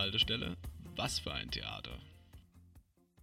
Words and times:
Haltestelle. 0.00 0.56
Was 0.96 1.18
für 1.18 1.30
ein 1.34 1.50
Theater. 1.50 1.98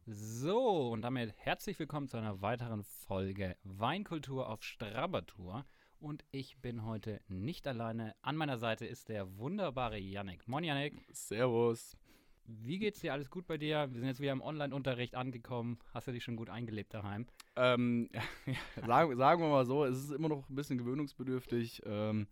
So, 0.05 0.89
und 0.91 1.01
damit 1.01 1.33
herzlich 1.35 1.79
willkommen 1.79 2.07
zu 2.07 2.17
einer 2.17 2.43
weiteren 2.43 2.83
Folge 2.83 3.55
Weinkultur 3.63 4.47
auf 4.47 4.61
Strabatur. 4.63 5.65
Und 5.99 6.23
ich 6.29 6.59
bin 6.61 6.85
heute 6.85 7.19
nicht 7.29 7.65
alleine. 7.65 8.13
An 8.21 8.37
meiner 8.37 8.59
Seite 8.59 8.85
ist 8.85 9.09
der 9.09 9.39
wunderbare 9.39 9.97
Yannick. 9.97 10.47
Moin, 10.47 10.63
Yannick. 10.63 10.93
Servus. 11.11 11.97
Wie 12.45 12.77
geht's 12.77 12.99
dir? 12.99 13.11
Alles 13.11 13.31
gut 13.31 13.47
bei 13.47 13.57
dir? 13.57 13.91
Wir 13.91 13.99
sind 13.99 14.07
jetzt 14.07 14.19
wieder 14.19 14.31
im 14.31 14.41
Online-Unterricht 14.41 15.15
angekommen. 15.15 15.79
Hast 15.95 16.07
du 16.07 16.11
dich 16.11 16.23
schon 16.23 16.35
gut 16.35 16.51
eingelebt 16.51 16.93
daheim? 16.93 17.25
Ähm, 17.55 18.07
ja, 18.45 18.85
sagen, 18.85 19.17
sagen 19.17 19.41
wir 19.41 19.49
mal 19.49 19.65
so, 19.65 19.83
es 19.83 19.97
ist 19.97 20.11
immer 20.11 20.29
noch 20.29 20.47
ein 20.47 20.55
bisschen 20.55 20.77
gewöhnungsbedürftig. 20.77 21.81
Ähm, 21.87 22.27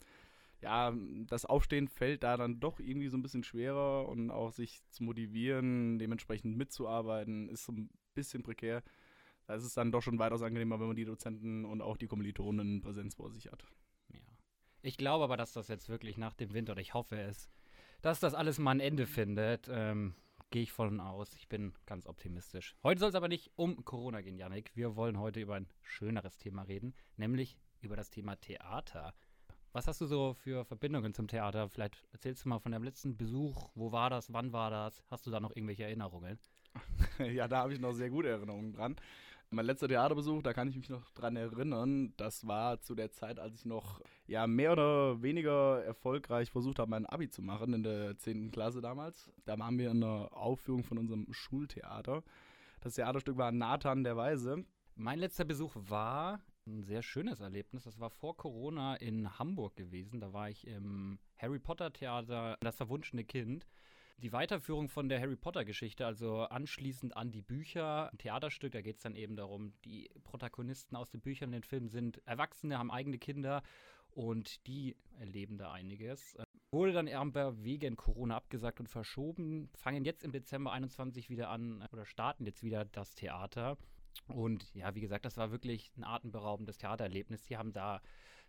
ja, 0.66 0.92
das 1.28 1.46
Aufstehen 1.46 1.88
fällt 1.88 2.24
da 2.24 2.38
dann 2.38 2.60
doch 2.60 2.80
irgendwie 2.80 3.08
so 3.08 3.18
ein 3.18 3.22
bisschen 3.22 3.44
schwerer 3.44 4.10
und 4.10 4.32
auch 4.32 4.52
sich 4.52 4.82
zu 4.90 5.04
motivieren, 5.04 6.00
dementsprechend 6.00 6.58
mitzuarbeiten, 6.58 7.50
ist 7.50 7.66
so 7.66 7.72
ein 7.72 7.92
bisschen 8.16 8.42
prekär. 8.42 8.82
Da 9.46 9.54
ist 9.54 9.64
es 9.64 9.76
dann 9.76 9.92
doch 9.92 10.02
schon 10.02 10.18
weitaus 10.18 10.42
angenehmer, 10.42 10.80
wenn 10.80 10.88
man 10.88 10.96
die 10.96 11.06
Dozenten 11.06 11.66
und 11.66 11.84
auch 11.84 11.98
die 11.98 12.08
Kommilitonen 12.08 12.78
in 12.78 12.82
Präsenz 12.82 13.14
vor 13.14 13.30
sich 13.30 13.52
hat. 13.52 13.64
Ja. 14.12 14.20
Ich 14.82 14.98
glaube 14.98 15.24
aber, 15.24 15.38
dass 15.38 15.54
das 15.54 15.68
jetzt 15.68 15.88
wirklich 15.88 16.18
nach 16.18 16.34
dem 16.34 16.52
Winter, 16.54 16.72
oder 16.72 16.82
ich 16.82 16.96
hoffe 16.96 17.20
es, 17.20 17.48
dass 18.02 18.20
das 18.20 18.34
alles 18.34 18.58
mal 18.58 18.72
ein 18.72 18.80
Ende 18.80 19.06
findet. 19.06 19.70
Ähm, 19.72 20.16
Gehe 20.50 20.64
ich 20.64 20.72
von 20.72 21.00
aus. 21.00 21.36
Ich 21.36 21.48
bin 21.48 21.74
ganz 21.86 22.08
optimistisch. 22.08 22.76
Heute 22.82 23.00
soll 23.00 23.10
es 23.10 23.16
aber 23.16 23.28
nicht 23.28 23.52
um 23.56 23.84
Corona 23.84 24.22
gehen, 24.22 24.38
Janik. 24.38 24.72
Wir 24.74 24.96
wollen 24.96 25.20
heute 25.20 25.42
über 25.42 25.56
ein 25.56 25.68
schöneres 25.82 26.38
Thema 26.38 26.64
reden, 26.64 26.96
nämlich 27.18 27.58
über 27.82 27.96
das 27.96 28.10
Thema 28.10 28.36
Theater. 28.36 29.14
Was 29.76 29.88
hast 29.88 30.00
du 30.00 30.06
so 30.06 30.34
für 30.36 30.64
Verbindungen 30.64 31.14
zum 31.14 31.28
Theater? 31.28 31.68
Vielleicht 31.68 32.02
erzählst 32.14 32.46
du 32.46 32.48
mal 32.48 32.60
von 32.60 32.72
deinem 32.72 32.86
letzten 32.86 33.18
Besuch. 33.18 33.72
Wo 33.76 33.92
war 33.92 34.10
das? 34.10 34.32
Wann 34.32 34.54
war 34.54 34.70
das? 34.70 35.04
Hast 35.12 35.28
du 35.28 35.32
da 35.32 35.42
noch 35.42 35.54
irgendwelche 35.54 35.84
Erinnerungen? 35.84 36.40
ja, 37.34 37.50
da 37.50 37.58
habe 37.58 37.74
ich 37.74 37.82
noch 37.82 37.92
sehr 37.92 38.10
gute 38.10 38.30
Erinnerungen 38.30 38.72
dran. 38.72 38.96
Mein 39.50 39.66
letzter 39.66 39.90
Theaterbesuch, 39.90 40.42
da 40.44 40.54
kann 40.54 40.70
ich 40.70 40.78
mich 40.78 40.88
noch 40.88 41.12
dran 41.12 41.36
erinnern, 41.36 42.14
das 42.16 42.48
war 42.48 42.80
zu 42.80 42.96
der 42.96 43.12
Zeit, 43.12 43.38
als 43.38 43.54
ich 43.54 43.66
noch 43.66 44.00
ja, 44.28 44.48
mehr 44.48 44.72
oder 44.72 45.22
weniger 45.22 45.84
erfolgreich 45.84 46.52
versucht 46.52 46.80
habe, 46.80 46.92
mein 46.92 47.06
Abi 47.06 47.30
zu 47.30 47.42
machen 47.42 47.74
in 47.74 47.84
der 47.84 48.18
10. 48.18 48.52
Klasse 48.52 48.80
damals. 48.80 49.30
Da 49.44 49.60
waren 49.60 49.78
wir 49.78 49.92
in 49.92 50.02
einer 50.02 50.30
Aufführung 50.32 50.86
von 50.86 50.98
unserem 50.98 51.28
Schultheater. 51.32 52.24
Das 52.80 52.94
Theaterstück 52.94 53.36
war 53.36 53.52
Nathan 53.52 54.06
der 54.06 54.16
Weise. 54.16 54.64
Mein 54.96 55.20
letzter 55.20 55.44
Besuch 55.44 55.76
war 55.76 56.40
ein 56.68 56.84
sehr 56.84 57.04
schönes 57.04 57.40
Erlebnis. 57.40 57.84
Das 57.84 58.00
war 58.00 58.10
vor 58.10 58.36
Corona 58.38 58.96
in 58.96 59.38
Hamburg 59.38 59.76
gewesen. 59.76 60.20
Da 60.20 60.34
war 60.34 60.50
ich 60.50 60.68
im 60.68 61.20
Harry 61.38 61.60
Potter 61.60 61.94
Theater, 61.94 62.58
das 62.62 62.78
verwunschene 62.78 63.24
Kind. 63.24 63.68
Die 64.18 64.32
Weiterführung 64.32 64.88
von 64.88 65.10
der 65.10 65.20
Harry 65.20 65.36
Potter 65.36 65.66
Geschichte, 65.66 66.06
also 66.06 66.44
anschließend 66.44 67.18
an 67.18 67.32
die 67.32 67.42
Bücher, 67.42 68.10
ein 68.12 68.18
Theaterstück, 68.18 68.72
da 68.72 68.82
geht 68.82 68.96
es 68.96 69.02
dann 69.02 69.14
eben 69.14 69.36
darum, 69.36 69.74
die 69.84 70.10
Protagonisten 70.24 70.96
aus 70.96 71.10
den 71.10 71.20
Büchern 71.20 71.50
in 71.50 71.60
den 71.60 71.64
Filmen 71.64 71.90
sind 71.90 72.26
Erwachsene, 72.26 72.78
haben 72.78 72.92
eigene 72.92 73.18
Kinder 73.18 73.62
und 74.12 74.66
die 74.68 74.96
erleben 75.20 75.58
da 75.58 75.74
einiges. 75.74 76.38
Wurde 76.72 76.94
dann 76.94 77.10
aber 77.10 77.62
wegen 77.62 77.98
Corona 77.98 78.38
abgesagt 78.38 78.80
und 78.80 78.88
verschoben, 78.88 79.70
fangen 79.76 80.06
jetzt 80.06 80.24
im 80.24 80.32
Dezember 80.32 80.72
21 80.72 81.30
wieder 81.30 81.50
an 81.50 81.86
oder 81.92 82.06
starten 82.06 82.46
jetzt 82.46 82.64
wieder 82.64 82.86
das 82.86 83.16
Theater. 83.16 83.78
Und 84.28 84.74
ja, 84.74 84.96
wie 84.96 85.02
gesagt, 85.02 85.26
das 85.26 85.38
war 85.38 85.52
wirklich 85.52 85.92
ein 85.98 86.04
atemberaubendes 86.04 86.78
Theatererlebnis. 86.78 87.44
Die 87.44 87.58
haben 87.58 87.74
da 87.74 88.02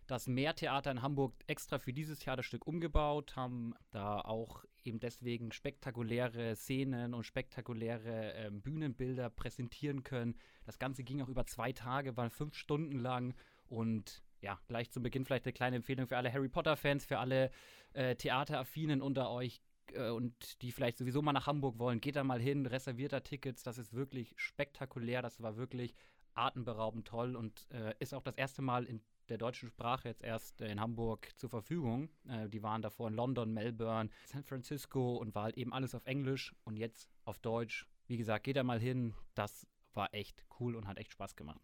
das 0.07 0.27
Meertheater 0.27 0.89
in 0.89 1.01
Hamburg 1.01 1.33
extra 1.47 1.79
für 1.79 1.93
dieses 1.93 2.19
Theaterstück 2.19 2.65
umgebaut, 2.65 3.35
haben 3.35 3.73
da 3.91 4.21
auch 4.21 4.63
eben 4.83 4.99
deswegen 4.99 5.51
spektakuläre 5.51 6.55
Szenen 6.55 7.13
und 7.13 7.25
spektakuläre 7.25 8.33
äh, 8.33 8.49
Bühnenbilder 8.49 9.29
präsentieren 9.29 10.03
können. 10.03 10.35
Das 10.65 10.79
Ganze 10.79 11.03
ging 11.03 11.21
auch 11.21 11.27
über 11.27 11.45
zwei 11.45 11.73
Tage, 11.73 12.15
war 12.15 12.29
fünf 12.29 12.55
Stunden 12.55 12.97
lang 12.99 13.35
und 13.67 14.23
ja, 14.39 14.59
gleich 14.67 14.91
zu 14.91 15.01
Beginn 15.01 15.25
vielleicht 15.25 15.45
eine 15.45 15.53
kleine 15.53 15.75
Empfehlung 15.77 16.07
für 16.07 16.15
alle 16.15 16.31
Harry 16.31 16.47
Potter-Fans, 16.47 17.05
für 17.05 17.19
alle 17.19 17.51
äh, 17.93 18.15
Theateraffinen 18.15 19.01
unter 19.01 19.29
euch 19.29 19.61
äh, 19.93 20.09
und 20.09 20.61
die 20.61 20.71
vielleicht 20.71 20.97
sowieso 20.97 21.21
mal 21.21 21.33
nach 21.33 21.47
Hamburg 21.47 21.79
wollen, 21.79 22.01
geht 22.01 22.15
da 22.15 22.23
mal 22.23 22.41
hin, 22.41 22.65
reserviert 22.65 23.13
da 23.13 23.19
Tickets. 23.19 23.63
Das 23.63 23.77
ist 23.77 23.93
wirklich 23.93 24.33
spektakulär, 24.37 25.21
das 25.21 25.41
war 25.41 25.57
wirklich 25.57 25.93
atemberaubend 26.33 27.07
toll 27.07 27.35
und 27.35 27.67
äh, 27.71 27.93
ist 27.99 28.13
auch 28.13 28.21
das 28.21 28.35
erste 28.35 28.61
Mal 28.61 28.85
in 28.85 29.01
der 29.29 29.37
deutschen 29.37 29.67
Sprache 29.67 30.07
jetzt 30.07 30.23
erst 30.23 30.61
äh, 30.61 30.71
in 30.71 30.79
Hamburg 30.79 31.29
zur 31.35 31.49
Verfügung. 31.49 32.09
Äh, 32.27 32.49
die 32.49 32.63
waren 32.63 32.81
davor 32.81 33.09
in 33.09 33.15
London, 33.15 33.53
Melbourne, 33.53 34.09
San 34.25 34.43
Francisco 34.43 35.17
und 35.17 35.35
war 35.35 35.43
halt 35.43 35.57
eben 35.57 35.73
alles 35.73 35.95
auf 35.95 36.05
Englisch 36.05 36.55
und 36.63 36.77
jetzt 36.77 37.09
auf 37.25 37.39
Deutsch. 37.39 37.87
Wie 38.07 38.17
gesagt, 38.17 38.45
geht 38.45 38.55
da 38.55 38.63
mal 38.63 38.79
hin. 38.79 39.13
Das 39.33 39.67
war 39.93 40.13
echt 40.13 40.45
cool 40.59 40.75
und 40.75 40.87
hat 40.87 40.97
echt 40.97 41.11
Spaß 41.11 41.35
gemacht. 41.35 41.61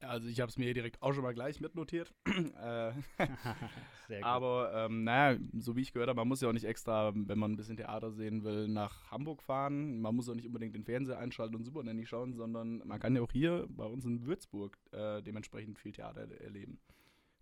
Also 0.00 0.28
ich 0.28 0.40
habe 0.40 0.48
es 0.48 0.58
mir 0.58 0.72
direkt 0.74 1.02
auch 1.02 1.12
schon 1.12 1.22
mal 1.22 1.34
gleich 1.34 1.60
mitnotiert. 1.60 2.14
äh, 2.26 2.92
aber 4.22 4.72
ähm, 4.74 5.04
naja, 5.04 5.38
so 5.58 5.76
wie 5.76 5.82
ich 5.82 5.92
gehört 5.92 6.08
habe, 6.08 6.18
man 6.18 6.28
muss 6.28 6.40
ja 6.40 6.48
auch 6.48 6.52
nicht 6.52 6.66
extra, 6.66 7.12
wenn 7.14 7.38
man 7.38 7.52
ein 7.52 7.56
bisschen 7.56 7.76
Theater 7.76 8.12
sehen 8.12 8.44
will, 8.44 8.68
nach 8.68 9.10
Hamburg 9.10 9.42
fahren. 9.42 10.00
Man 10.00 10.14
muss 10.14 10.28
auch 10.28 10.34
nicht 10.34 10.46
unbedingt 10.46 10.74
den 10.74 10.84
Fernseher 10.84 11.18
einschalten 11.18 11.56
und 11.56 11.64
Super 11.64 11.82
Nanny 11.82 12.06
schauen, 12.06 12.34
sondern 12.34 12.82
man 12.84 13.00
kann 13.00 13.16
ja 13.16 13.22
auch 13.22 13.32
hier 13.32 13.66
bei 13.68 13.84
uns 13.84 14.04
in 14.04 14.24
Würzburg 14.24 14.78
äh, 14.92 15.22
dementsprechend 15.22 15.78
viel 15.78 15.92
Theater 15.92 16.28
erleben. 16.40 16.78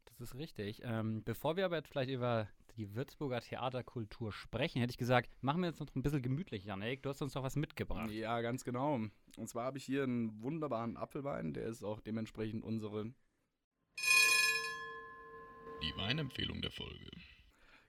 Das 0.06 0.20
ist 0.20 0.34
richtig. 0.36 0.82
Ähm, 0.84 1.22
bevor 1.24 1.56
wir 1.56 1.66
aber 1.66 1.76
jetzt 1.76 1.88
vielleicht 1.88 2.10
über 2.10 2.48
die 2.76 2.94
Würzburger 2.94 3.40
Theaterkultur 3.40 4.32
sprechen, 4.32 4.80
hätte 4.80 4.90
ich 4.90 4.98
gesagt, 4.98 5.30
machen 5.42 5.62
wir 5.62 5.68
jetzt 5.68 5.80
noch 5.80 5.94
ein 5.94 6.02
bisschen 6.02 6.22
gemütlich, 6.22 6.64
Janik. 6.64 7.02
Du 7.02 7.08
hast 7.08 7.22
uns 7.22 7.32
doch 7.32 7.42
was 7.42 7.56
mitgebracht. 7.56 8.10
Ja, 8.10 8.40
ganz 8.40 8.64
genau. 8.64 8.94
Und 8.94 9.48
zwar 9.48 9.64
habe 9.64 9.78
ich 9.78 9.84
hier 9.84 10.02
einen 10.02 10.42
wunderbaren 10.42 10.96
Apfelwein, 10.96 11.54
der 11.54 11.64
ist 11.64 11.82
auch 11.82 12.00
dementsprechend 12.00 12.62
unsere. 12.64 13.12
Die 15.82 15.96
Weinempfehlung 15.96 16.60
der 16.62 16.70
Folge. 16.70 17.10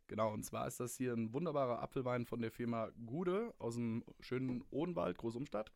Genau, 0.08 0.34
und 0.34 0.44
zwar 0.44 0.68
ist 0.68 0.80
das 0.80 0.96
hier 0.96 1.14
ein 1.14 1.34
wunderbarer 1.34 1.82
Apfelwein 1.82 2.26
von 2.26 2.42
der 2.42 2.52
Firma 2.52 2.90
Gude 3.06 3.54
aus 3.60 3.76
dem 3.76 4.06
schönen 4.22 4.64
Odenwald, 4.70 5.18
Großumstadt. 5.18 5.72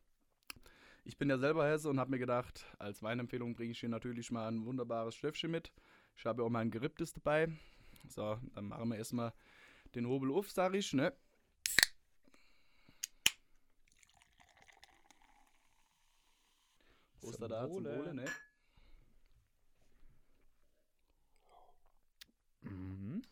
Ich 1.04 1.18
bin 1.18 1.28
ja 1.28 1.36
selber 1.36 1.68
Hesse 1.68 1.90
und 1.90 1.98
habe 1.98 2.12
mir 2.12 2.18
gedacht, 2.18 2.64
als 2.78 3.02
Weinempfehlung 3.02 3.54
bringe 3.54 3.72
ich 3.72 3.80
hier 3.80 3.88
natürlich 3.88 4.30
mal 4.30 4.48
ein 4.48 4.64
wunderbares 4.64 5.16
Stöffchen 5.16 5.50
mit. 5.50 5.72
Ich 6.16 6.24
habe 6.24 6.44
auch 6.44 6.48
mein 6.48 6.70
Geripptes 6.70 7.12
dabei. 7.12 7.48
So, 8.08 8.38
dann 8.54 8.66
machen 8.66 8.88
wir 8.88 8.96
erstmal 8.96 9.32
den 9.94 10.06
Hobel 10.06 10.30
auf, 10.32 10.50
sag 10.50 10.74
ich, 10.74 10.92
ne? 10.92 11.12
Prost 17.20 17.40
da 17.40 17.68
zum 17.70 17.84
Wohle, 17.84 18.14
ne? 18.14 18.24
Mhm. 22.62 23.22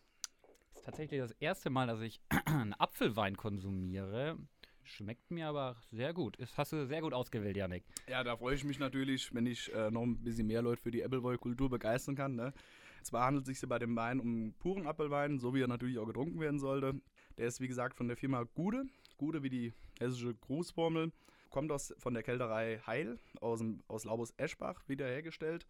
Das 0.70 0.76
ist 0.76 0.84
tatsächlich 0.84 1.20
das 1.20 1.32
erste 1.32 1.70
Mal, 1.70 1.87
dass 1.88 2.00
ich 2.00 2.20
einen 2.47 2.75
Apfelwein 2.75 3.37
konsumiere. 3.37 4.38
Schmeckt 4.84 5.31
mir 5.31 5.48
aber 5.48 5.76
sehr 5.91 6.12
gut. 6.12 6.37
Das 6.41 6.56
hast 6.56 6.72
du 6.72 6.87
sehr 6.87 7.00
gut 7.00 7.12
ausgewählt, 7.12 7.56
Janik. 7.56 7.84
Ja, 8.08 8.25
da 8.25 8.37
freue 8.37 8.56
ich 8.56 8.64
mich 8.64 8.78
natürlich, 8.78 9.32
wenn 9.34 9.47
ich 9.47 9.72
äh, 9.72 9.91
noch 9.91 10.02
ein 10.02 10.22
bisschen 10.22 10.47
mehr 10.47 10.62
Leute 10.62 10.82
für 10.82 10.91
die 10.91 11.04
Appleboy-Kultur 11.04 11.70
begeistern 11.70 12.16
kann. 12.16 12.34
Ne? 12.34 12.52
Zwar 13.03 13.27
handelt 13.27 13.49
es 13.49 13.59
sich 13.59 13.69
bei 13.69 13.78
dem 13.78 13.97
Wein 13.97 14.21
um 14.21 14.55
puren 14.59 14.87
Apfelwein, 14.87 15.38
so 15.38 15.55
wie 15.55 15.62
er 15.62 15.69
natürlich 15.69 15.99
auch 15.99 16.06
getrunken 16.06 16.41
werden 16.41 16.59
sollte. 16.59 17.00
Der 17.38 17.47
ist, 17.47 17.61
wie 17.61 17.69
gesagt, 17.69 17.97
von 17.97 18.09
der 18.09 18.16
Firma 18.16 18.44
Gude. 18.55 18.84
Gude 19.16 19.43
wie 19.43 19.50
die 19.50 19.72
hessische 19.99 20.34
Grußformel. 20.34 21.12
Kommt 21.50 21.72
aus, 21.72 21.94
von 21.99 22.15
der 22.15 22.22
Kälterei 22.22 22.81
Heil 22.87 23.19
aus, 23.41 23.62
aus 23.88 24.05
Laubus-Eschbach 24.05 24.88
wieder 24.88 25.06
hergestellt. 25.06 25.67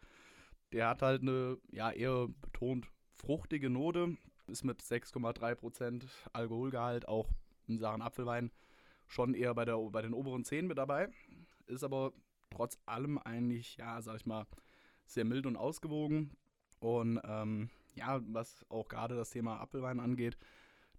Der 0.72 0.88
hat 0.88 1.02
halt 1.02 1.22
eine 1.22 1.58
ja, 1.70 1.90
eher 1.90 2.28
betont 2.40 2.88
fruchtige 3.14 3.70
Note. 3.70 4.16
Ist 4.46 4.64
mit 4.64 4.82
6,3% 4.82 6.02
Alkoholgehalt 6.32 7.08
auch 7.08 7.28
in 7.66 7.78
Sachen 7.78 8.02
Apfelwein 8.02 8.50
schon 9.06 9.34
eher 9.34 9.54
bei, 9.54 9.64
der, 9.64 9.78
bei 9.78 10.02
den 10.02 10.12
oberen 10.14 10.44
Zehen 10.44 10.66
mit 10.66 10.78
dabei. 10.78 11.08
Ist 11.66 11.84
aber 11.84 12.12
trotz 12.50 12.78
allem 12.86 13.18
eigentlich, 13.18 13.76
ja, 13.76 14.00
sag 14.02 14.16
ich 14.16 14.26
mal, 14.26 14.46
sehr 15.06 15.24
mild 15.24 15.46
und 15.46 15.56
ausgewogen. 15.56 16.36
Und 16.80 17.20
ähm, 17.24 17.70
ja, 17.94 18.20
was 18.26 18.64
auch 18.68 18.88
gerade 18.88 19.14
das 19.14 19.30
Thema 19.30 19.60
Apfelwein 19.60 20.00
angeht, 20.00 20.36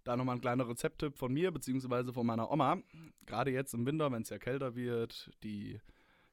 da 0.04 0.16
nochmal 0.16 0.36
ein 0.36 0.40
kleiner 0.40 0.68
Rezepttipp 0.68 1.16
von 1.16 1.32
mir, 1.32 1.52
beziehungsweise 1.52 2.12
von 2.12 2.26
meiner 2.26 2.50
Oma. 2.50 2.78
Gerade 3.26 3.50
jetzt 3.50 3.74
im 3.74 3.86
Winter, 3.86 4.10
wenn 4.10 4.22
es 4.22 4.30
ja 4.30 4.38
kälter 4.38 4.74
wird, 4.74 5.30
die 5.42 5.80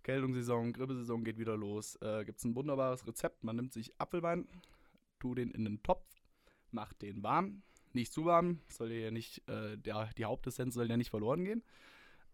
Kältungssaison, 0.03 0.73
Grippesaison 0.73 1.23
geht 1.23 1.37
wieder 1.37 1.57
los, 1.57 1.95
äh, 2.01 2.23
gibt 2.25 2.39
es 2.39 2.45
ein 2.45 2.55
wunderbares 2.55 3.05
Rezept. 3.05 3.43
Man 3.43 3.57
nimmt 3.57 3.73
sich 3.73 3.93
Apfelwein, 3.99 4.47
tut 5.19 5.37
den 5.37 5.51
in 5.51 5.65
den 5.65 5.83
Topf, 5.83 6.05
macht 6.71 7.01
den 7.01 7.21
warm, 7.21 7.61
nicht 7.93 8.13
zu 8.13 8.25
warm, 8.25 8.61
soll 8.69 8.91
ja 8.91 9.11
nicht, 9.11 9.47
äh, 9.47 9.77
der, 9.77 10.09
die 10.17 10.25
Hauptessenz 10.25 10.73
soll 10.73 10.89
ja 10.89 10.97
nicht 10.97 11.09
verloren 11.09 11.43
gehen. 11.43 11.63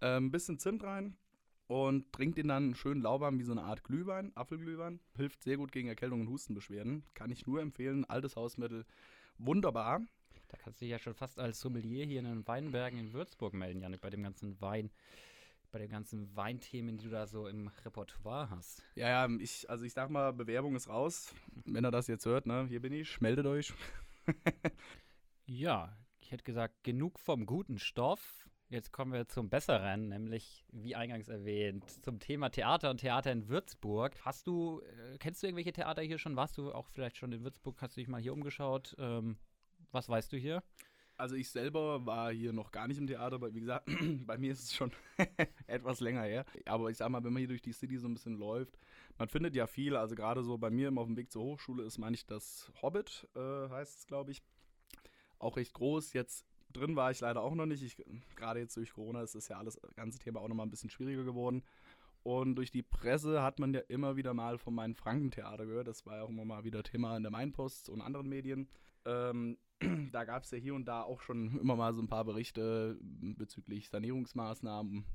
Ein 0.01 0.31
bisschen 0.31 0.59
Zimt 0.59 0.83
rein, 0.83 1.17
und 1.67 2.11
trinkt 2.11 2.37
ihn 2.37 2.47
dann 2.47 2.75
schön 2.75 3.01
lauwarm 3.01 3.39
wie 3.39 3.43
so 3.43 3.51
eine 3.51 3.63
Art 3.63 3.83
Glühwein, 3.83 4.31
Apfelglühwein. 4.35 4.99
Hilft 5.15 5.43
sehr 5.43 5.57
gut 5.57 5.71
gegen 5.71 5.87
Erkältung 5.87 6.21
und 6.21 6.29
Hustenbeschwerden. 6.29 7.03
Kann 7.13 7.31
ich 7.31 7.47
nur 7.47 7.61
empfehlen. 7.61 8.05
Altes 8.05 8.35
Hausmittel. 8.35 8.85
Wunderbar. 9.37 10.01
Da 10.47 10.57
kannst 10.57 10.79
du 10.79 10.85
dich 10.85 10.91
ja 10.91 10.99
schon 10.99 11.15
fast 11.15 11.39
als 11.39 11.59
Sommelier 11.59 12.05
hier 12.05 12.19
in 12.19 12.25
den 12.25 12.47
Weinbergen 12.47 12.99
in 12.99 13.13
Würzburg 13.13 13.53
melden, 13.53 13.81
Janik, 13.81 14.01
bei 14.01 14.11
dem 14.11 14.21
ganzen 14.21 14.61
Wein, 14.61 14.91
bei 15.71 15.79
den 15.79 15.89
ganzen 15.89 16.35
Weinthemen, 16.35 16.97
die 16.97 17.05
du 17.05 17.11
da 17.11 17.25
so 17.25 17.47
im 17.47 17.67
Repertoire 17.83 18.49
hast. 18.51 18.83
Ja, 18.93 19.27
ja, 19.27 19.35
ich, 19.39 19.69
also 19.69 19.85
ich 19.85 19.93
sag 19.93 20.11
mal, 20.11 20.33
Bewerbung 20.33 20.75
ist 20.75 20.87
raus. 20.87 21.33
Wenn 21.65 21.83
ihr 21.83 21.91
das 21.91 22.07
jetzt 22.07 22.25
hört, 22.25 22.45
ne, 22.45 22.67
hier 22.67 22.81
bin 22.81 22.93
ich, 22.93 23.19
meldet 23.21 23.47
euch. 23.47 23.73
ja, 25.45 25.97
ich 26.19 26.31
hätte 26.31 26.43
gesagt, 26.43 26.83
genug 26.83 27.19
vom 27.19 27.45
guten 27.45 27.79
Stoff. 27.79 28.47
Jetzt 28.69 28.91
kommen 28.91 29.13
wir 29.13 29.27
zum 29.27 29.49
Besseren, 29.49 30.09
nämlich, 30.09 30.65
wie 30.71 30.95
eingangs 30.95 31.27
erwähnt, 31.27 31.87
zum 32.03 32.19
Thema 32.19 32.49
Theater 32.49 32.89
und 32.89 32.97
Theater 32.97 33.31
in 33.31 33.47
Würzburg. 33.47 34.15
Hast 34.25 34.47
du, 34.47 34.81
äh, 34.81 35.19
kennst 35.19 35.43
du 35.43 35.47
irgendwelche 35.47 35.71
Theater 35.71 36.01
hier 36.01 36.17
schon? 36.17 36.35
Warst 36.35 36.57
du 36.57 36.71
auch 36.73 36.87
vielleicht 36.89 37.17
schon 37.17 37.31
in 37.31 37.43
Würzburg? 37.43 37.79
Hast 37.79 37.95
du 37.95 38.01
dich 38.01 38.07
mal 38.07 38.19
hier 38.19 38.33
umgeschaut? 38.33 38.95
Ähm, 38.97 39.37
was 39.91 40.09
weißt 40.09 40.33
du 40.33 40.37
hier? 40.37 40.63
Also 41.15 41.35
ich 41.35 41.49
selber 41.49 42.07
war 42.07 42.31
hier 42.31 42.53
noch 42.53 42.71
gar 42.71 42.87
nicht 42.87 42.97
im 42.97 43.05
Theater, 43.05 43.35
aber 43.35 43.53
wie 43.53 43.59
gesagt, 43.59 43.87
bei 44.25 44.39
mir 44.39 44.51
ist 44.51 44.63
es 44.63 44.73
schon 44.73 44.91
etwas 45.67 45.99
länger 45.99 46.23
her. 46.23 46.43
Aber 46.65 46.89
ich 46.89 46.97
sag 46.97 47.09
mal, 47.09 47.23
wenn 47.23 47.33
man 47.33 47.41
hier 47.41 47.47
durch 47.47 47.61
die 47.61 47.71
City 47.71 47.99
so 47.99 48.07
ein 48.07 48.15
bisschen 48.15 48.35
läuft, 48.35 48.79
man 49.19 49.29
findet 49.29 49.55
ja 49.55 49.67
viel, 49.67 49.95
also 49.95 50.15
gerade 50.15 50.43
so 50.43 50.57
bei 50.57 50.71
mir 50.71 50.87
immer 50.87 51.01
auf 51.01 51.07
dem 51.07 51.17
Weg 51.17 51.31
zur 51.31 51.43
Hochschule 51.43 51.83
ist, 51.83 51.99
meine 51.99 52.15
ich, 52.15 52.25
das 52.25 52.71
Hobbit, 52.81 53.27
äh, 53.35 53.69
heißt 53.69 53.99
es, 53.99 54.07
glaube 54.07 54.31
ich. 54.31 54.41
Auch 55.37 55.57
recht 55.57 55.73
groß. 55.73 56.13
Jetzt 56.13 56.45
drin 56.75 56.95
war 56.95 57.11
ich 57.11 57.19
leider 57.19 57.41
auch 57.41 57.55
noch 57.55 57.65
nicht. 57.65 57.83
Ich, 57.83 57.97
gerade 58.35 58.59
jetzt 58.59 58.77
durch 58.77 58.93
Corona 58.93 59.21
ist 59.21 59.35
das 59.35 59.47
ja 59.47 59.57
alles, 59.57 59.79
das 59.81 59.95
ganze 59.95 60.19
Thema 60.19 60.41
auch 60.41 60.47
nochmal 60.47 60.65
ein 60.65 60.71
bisschen 60.71 60.89
schwieriger 60.89 61.23
geworden. 61.23 61.63
Und 62.23 62.55
durch 62.55 62.71
die 62.71 62.81
Presse 62.81 63.43
hat 63.43 63.59
man 63.59 63.73
ja 63.73 63.81
immer 63.81 64.15
wieder 64.15 64.33
mal 64.33 64.57
vom 64.57 64.75
Main-Franken-Theater 64.75 65.65
gehört. 65.65 65.87
Das 65.87 66.05
war 66.05 66.17
ja 66.17 66.23
auch 66.23 66.29
immer 66.29 66.43
mal 66.43 66.63
wieder 66.63 66.81
Thema 66.81 67.15
in 67.15 67.23
der 67.23 67.31
Mainpost 67.31 67.87
und 67.89 68.01
anderen 68.01 68.27
Medien. 68.27 68.67
Ähm, 69.05 69.57
da 70.11 70.23
gab 70.25 70.43
es 70.43 70.51
ja 70.51 70.57
hier 70.57 70.73
und 70.73 70.85
da 70.85 71.03
auch 71.03 71.21
schon 71.21 71.59
immer 71.59 71.75
mal 71.75 71.93
so 71.93 72.01
ein 72.01 72.07
paar 72.07 72.25
Berichte 72.25 72.97
bezüglich 73.01 73.89
Sanierungsmaßnahmen. 73.89 75.05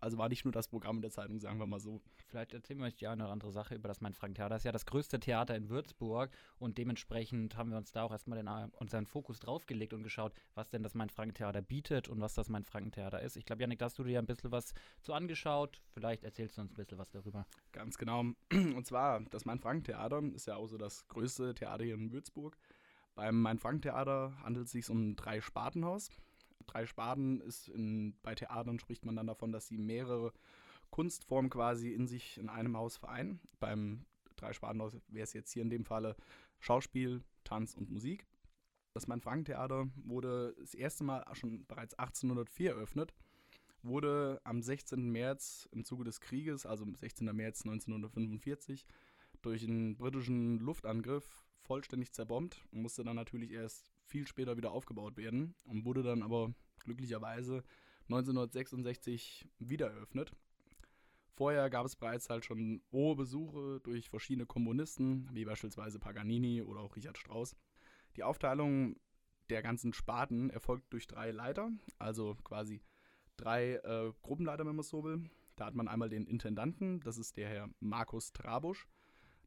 Also 0.00 0.16
war 0.18 0.28
nicht 0.28 0.44
nur 0.44 0.52
das 0.52 0.68
Programm 0.68 0.96
in 0.96 1.02
der 1.02 1.10
Zeitung, 1.10 1.38
sagen 1.38 1.58
wir 1.58 1.66
mal 1.66 1.78
so. 1.78 2.00
Vielleicht 2.26 2.54
erzählen 2.54 2.78
wir 2.80 2.86
euch 2.86 2.94
die 2.94 3.06
eine 3.06 3.24
oder 3.24 3.32
andere 3.32 3.52
Sache 3.52 3.74
über 3.74 3.88
das 3.88 4.00
Main-Franken-Theater. 4.00 4.54
Das 4.54 4.60
ist 4.62 4.64
ja 4.64 4.72
das 4.72 4.86
größte 4.86 5.20
Theater 5.20 5.54
in 5.54 5.68
Würzburg 5.68 6.30
und 6.58 6.78
dementsprechend 6.78 7.56
haben 7.56 7.70
wir 7.70 7.76
uns 7.76 7.92
da 7.92 8.04
auch 8.04 8.10
erstmal 8.10 8.42
den, 8.42 8.48
unseren 8.72 9.06
Fokus 9.06 9.40
draufgelegt 9.40 9.92
und 9.92 10.02
geschaut, 10.02 10.32
was 10.54 10.70
denn 10.70 10.82
das 10.82 10.94
Main-Franken-Theater 10.94 11.60
bietet 11.60 12.08
und 12.08 12.20
was 12.20 12.34
das 12.34 12.48
Main-Franken-Theater 12.48 13.20
ist. 13.20 13.36
Ich 13.36 13.44
glaube, 13.44 13.62
Janik, 13.62 13.78
da 13.78 13.86
hast 13.86 13.98
du 13.98 14.04
dir 14.04 14.12
ja 14.12 14.20
ein 14.20 14.26
bisschen 14.26 14.52
was 14.52 14.72
zu 15.02 15.12
angeschaut. 15.12 15.80
Vielleicht 15.92 16.24
erzählst 16.24 16.56
du 16.56 16.62
uns 16.62 16.72
ein 16.72 16.76
bisschen 16.76 16.98
was 16.98 17.10
darüber. 17.10 17.46
Ganz 17.72 17.98
genau. 17.98 18.20
Und 18.52 18.86
zwar, 18.86 19.20
das 19.20 19.44
Main-Franken-Theater 19.44 20.22
ist 20.34 20.46
ja 20.46 20.56
auch 20.56 20.66
so 20.66 20.78
das 20.78 21.06
größte 21.08 21.54
Theater 21.54 21.84
hier 21.84 21.94
in 21.94 22.10
Würzburg. 22.12 22.56
Beim 23.14 23.42
Main-Frank-Theater 23.42 24.34
handelt 24.42 24.66
es 24.66 24.72
sich 24.72 24.88
um 24.88 25.10
ein 25.10 25.16
Drei-Spartenhaus. 25.16 26.08
Drei 26.70 26.86
Sparten 26.86 27.40
ist 27.40 27.68
in, 27.68 28.14
bei 28.22 28.34
Theatern 28.34 28.78
spricht 28.78 29.04
man 29.04 29.16
dann 29.16 29.26
davon, 29.26 29.50
dass 29.50 29.66
sie 29.66 29.78
mehrere 29.78 30.32
Kunstformen 30.90 31.50
quasi 31.50 31.92
in 31.92 32.06
sich 32.06 32.38
in 32.38 32.48
einem 32.48 32.76
Haus 32.76 32.96
vereinen. 32.96 33.40
Beim 33.58 34.06
Drei-Spartenhaus 34.36 34.96
wäre 35.08 35.24
es 35.24 35.32
jetzt 35.32 35.52
hier 35.52 35.62
in 35.62 35.70
dem 35.70 35.84
Falle 35.84 36.16
Schauspiel, 36.60 37.24
Tanz 37.42 37.74
und 37.74 37.90
Musik. 37.90 38.26
Das 38.92 39.08
Main-Frank-Theater 39.08 39.88
wurde 39.96 40.54
das 40.58 40.74
erste 40.74 41.04
Mal 41.04 41.24
schon 41.32 41.66
bereits 41.66 41.94
1804 41.94 42.70
eröffnet, 42.70 43.14
wurde 43.82 44.40
am 44.44 44.62
16. 44.62 45.10
März 45.10 45.68
im 45.72 45.84
Zuge 45.84 46.04
des 46.04 46.20
Krieges, 46.20 46.66
also 46.66 46.84
am 46.84 46.94
16. 46.94 47.24
März 47.34 47.62
1945, 47.62 48.86
durch 49.42 49.64
einen 49.64 49.96
britischen 49.96 50.58
Luftangriff 50.58 51.44
vollständig 51.62 52.12
zerbombt 52.12 52.64
und 52.70 52.82
musste 52.82 53.04
dann 53.04 53.16
natürlich 53.16 53.52
erst 53.52 53.90
viel 54.10 54.26
später 54.26 54.56
wieder 54.56 54.72
aufgebaut 54.72 55.16
werden 55.16 55.54
und 55.64 55.84
wurde 55.84 56.02
dann 56.02 56.22
aber 56.22 56.52
glücklicherweise 56.80 57.62
1966 58.08 59.48
wieder 59.58 59.90
eröffnet. 59.90 60.32
Vorher 61.34 61.70
gab 61.70 61.86
es 61.86 61.96
bereits 61.96 62.28
halt 62.28 62.44
schon 62.44 62.82
hohe 62.92 63.16
Besuche 63.16 63.80
durch 63.82 64.10
verschiedene 64.10 64.46
Komponisten, 64.46 65.28
wie 65.32 65.44
beispielsweise 65.44 65.98
Paganini 65.98 66.60
oder 66.60 66.80
auch 66.80 66.96
Richard 66.96 67.16
Strauss. 67.16 67.56
Die 68.16 68.24
Aufteilung 68.24 68.96
der 69.48 69.62
ganzen 69.62 69.92
Sparten 69.92 70.50
erfolgt 70.50 70.92
durch 70.92 71.06
drei 71.06 71.30
Leiter, 71.30 71.70
also 71.98 72.36
quasi 72.44 72.82
drei 73.36 73.76
äh, 73.76 74.12
Gruppenleiter, 74.22 74.66
wenn 74.66 74.76
man 74.76 74.84
so 74.84 75.02
will. 75.04 75.30
Da 75.56 75.66
hat 75.66 75.74
man 75.74 75.88
einmal 75.88 76.08
den 76.08 76.26
Intendanten, 76.26 77.00
das 77.00 77.16
ist 77.16 77.36
der 77.36 77.48
Herr 77.48 77.70
Markus 77.80 78.32
Trabusch. 78.32 78.86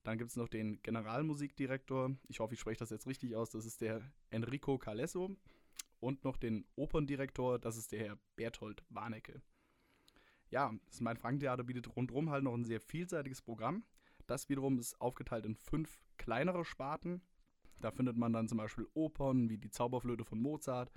Dann 0.04 0.18
gibt 0.18 0.32
es 0.32 0.36
noch 0.36 0.50
den 0.50 0.82
Generalmusikdirektor, 0.84 2.16
ich 2.28 2.40
hoffe, 2.40 2.54
ich 2.54 2.60
spreche 2.60 2.80
das 2.80 2.90
jetzt 2.90 3.08
richtig 3.08 3.36
aus, 3.36 3.50
das 3.50 3.66
ist 3.66 3.82
der 3.82 4.02
Enrico 4.30 4.78
Calesso. 4.78 5.36
Und 6.00 6.26
noch 6.26 6.36
den 6.36 6.66
Operndirektor, 6.76 7.60
das 7.60 7.78
ist 7.78 7.94
der 7.94 8.00
Herr 8.00 8.20
Berthold 8.36 8.84
Warnecke. 8.90 9.42
Ja, 10.50 10.74
das 10.88 11.00
Main-Franken-Theater 11.00 11.64
bietet 11.64 11.96
rundherum 11.96 12.30
halt 12.30 12.44
noch 12.44 12.54
ein 12.54 12.66
sehr 12.66 12.82
vielseitiges 12.82 13.42
Programm. 13.42 13.86
Das 14.28 14.50
wiederum 14.50 14.78
ist 14.78 15.00
aufgeteilt 15.00 15.46
in 15.46 15.56
fünf 15.56 16.02
kleinere 16.18 16.66
Sparten. 16.66 17.22
Da 17.80 17.92
findet 17.92 18.18
man 18.18 18.34
dann 18.34 18.50
zum 18.50 18.58
Beispiel 18.58 18.86
Opern 18.94 19.50
wie 19.50 19.58
die 19.58 19.72
Zauberflöte 19.72 20.26
von 20.26 20.42
Mozart 20.42 20.92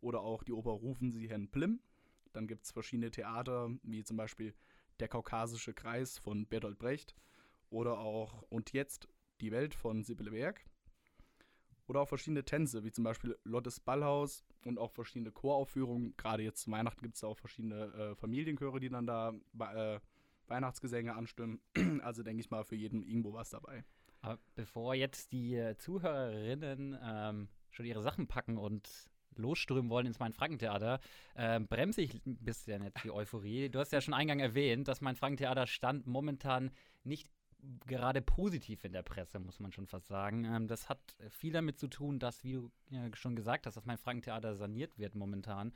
oder 0.00 0.20
auch 0.20 0.42
die 0.42 0.52
Oper 0.52 0.72
Rufen 0.72 1.12
Sie 1.12 1.28
Herrn 1.28 1.48
Plim. 1.48 1.80
Dann 2.32 2.48
gibt 2.48 2.64
es 2.64 2.72
verschiedene 2.72 3.12
Theater, 3.12 3.70
wie 3.84 4.02
zum 4.02 4.16
Beispiel 4.16 4.54
Der 4.98 5.08
Kaukasische 5.08 5.72
Kreis 5.72 6.18
von 6.18 6.46
Bertolt 6.46 6.78
Brecht 6.78 7.14
oder 7.70 7.98
auch 7.98 8.42
Und 8.48 8.72
jetzt 8.72 9.08
die 9.40 9.52
Welt 9.52 9.74
von 9.74 10.02
Sibylle 10.02 10.30
Berg. 10.30 10.60
Oder 11.86 12.00
auch 12.00 12.08
verschiedene 12.08 12.44
Tänze, 12.44 12.84
wie 12.84 12.92
zum 12.92 13.04
Beispiel 13.04 13.38
Lottes 13.44 13.80
Ballhaus 13.80 14.44
und 14.66 14.78
auch 14.78 14.92
verschiedene 14.92 15.32
Choraufführungen. 15.32 16.14
Gerade 16.18 16.42
jetzt 16.42 16.62
zu 16.62 16.70
Weihnachten 16.70 17.00
gibt 17.02 17.16
es 17.16 17.24
auch 17.24 17.38
verschiedene 17.38 17.86
äh, 17.94 18.14
Familienchöre, 18.14 18.78
die 18.78 18.90
dann 18.90 19.06
da 19.06 19.32
äh, 19.58 19.98
Weihnachtsgesänge 20.48 21.14
anstimmen. 21.14 21.60
also 22.02 22.22
denke 22.22 22.40
ich 22.40 22.50
mal, 22.50 22.64
für 22.64 22.76
jeden 22.76 23.02
irgendwo 23.02 23.32
was 23.32 23.50
dabei. 23.50 23.84
Aber 24.20 24.38
bevor 24.54 24.94
jetzt 24.94 25.32
die 25.32 25.54
äh, 25.54 25.76
Zuhörerinnen 25.76 26.98
ähm, 27.02 27.48
schon 27.70 27.86
ihre 27.86 28.02
Sachen 28.02 28.26
packen 28.26 28.58
und 28.58 28.90
losströmen 29.36 29.90
wollen 29.90 30.06
ins 30.06 30.18
Main-Franken-Theater, 30.18 31.00
äh, 31.34 31.60
bremse 31.60 32.02
ich 32.02 32.14
ein 32.26 32.36
bisschen 32.36 32.82
jetzt 32.82 33.02
die 33.04 33.10
Euphorie. 33.10 33.68
Du 33.68 33.78
hast 33.78 33.92
ja 33.92 34.00
schon 34.00 34.14
eingang 34.14 34.40
erwähnt, 34.40 34.88
dass 34.88 35.00
Main-Franken-Theater 35.00 35.66
stand 35.66 36.06
momentan 36.06 36.70
nicht 37.04 37.30
gerade 37.86 38.22
positiv 38.22 38.84
in 38.84 38.92
der 38.92 39.02
Presse, 39.02 39.38
muss 39.38 39.60
man 39.60 39.72
schon 39.72 39.86
fast 39.86 40.06
sagen. 40.06 40.44
Ähm, 40.44 40.68
das 40.68 40.88
hat 40.88 41.00
viel 41.30 41.52
damit 41.52 41.78
zu 41.78 41.88
tun, 41.88 42.18
dass, 42.18 42.44
wie 42.44 42.54
du 42.54 42.70
ja 42.90 43.08
schon 43.14 43.36
gesagt 43.36 43.66
hast, 43.66 43.76
dass 43.76 43.86
mein 43.86 43.98
Frankentheater 43.98 44.54
saniert 44.54 44.98
wird 44.98 45.14
momentan 45.14 45.72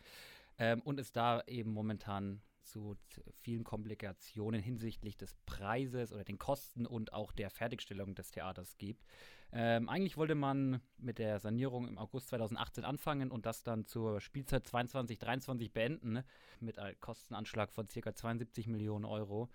ähm, 0.59 0.81
und 0.83 1.01
es 1.01 1.13
da 1.13 1.43
eben 1.47 1.73
momentan 1.73 2.43
zu 2.63 2.97
vielen 3.35 3.65
Komplikationen 3.65 4.63
hinsichtlich 4.63 5.17
des 5.17 5.35
Preises 5.47 6.13
oder 6.13 6.25
den 6.25 6.39
Kosten 6.39 6.87
und 6.87 7.13
auch 7.13 7.33
der 7.33 7.51
Fertigstellung 7.51 8.15
des 8.15 8.31
Theaters 8.31 8.79
gibt. 8.79 9.05
Ähm, 9.53 9.89
eigentlich 9.89 10.17
wollte 10.17 10.35
man 10.35 10.81
mit 10.97 11.19
der 11.19 11.39
Sanierung 11.39 11.87
im 11.87 11.99
August 11.99 12.29
2018 12.29 12.85
anfangen 12.85 13.31
und 13.31 13.45
das 13.45 13.63
dann 13.63 13.85
zur 13.85 14.21
Spielzeit 14.21 14.67
22-23 14.67 15.73
beenden, 15.73 16.23
mit 16.61 16.79
einem 16.79 16.99
Kostenanschlag 17.01 17.71
von 17.73 17.87
ca. 17.87 18.15
72 18.15 18.67
Millionen 18.69 19.05
Euro. 19.05 19.51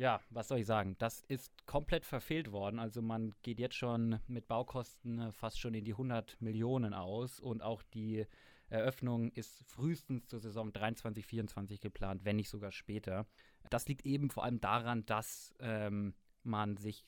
Ja, 0.00 0.22
was 0.30 0.48
soll 0.48 0.60
ich 0.60 0.66
sagen? 0.66 0.96
Das 0.96 1.20
ist 1.28 1.66
komplett 1.66 2.06
verfehlt 2.06 2.52
worden. 2.52 2.78
Also 2.78 3.02
man 3.02 3.34
geht 3.42 3.60
jetzt 3.60 3.74
schon 3.74 4.18
mit 4.28 4.48
Baukosten 4.48 5.20
äh, 5.20 5.30
fast 5.30 5.60
schon 5.60 5.74
in 5.74 5.84
die 5.84 5.92
100 5.92 6.40
Millionen 6.40 6.94
aus 6.94 7.38
und 7.38 7.60
auch 7.60 7.82
die 7.82 8.24
Eröffnung 8.70 9.30
ist 9.32 9.62
frühestens 9.66 10.26
zur 10.26 10.40
Saison 10.40 10.72
23, 10.72 11.26
24 11.26 11.82
geplant, 11.82 12.24
wenn 12.24 12.36
nicht 12.36 12.48
sogar 12.48 12.72
später. 12.72 13.26
Das 13.68 13.88
liegt 13.88 14.06
eben 14.06 14.30
vor 14.30 14.44
allem 14.44 14.58
daran, 14.58 15.04
dass 15.04 15.52
ähm, 15.58 16.14
man 16.44 16.78
sich 16.78 17.04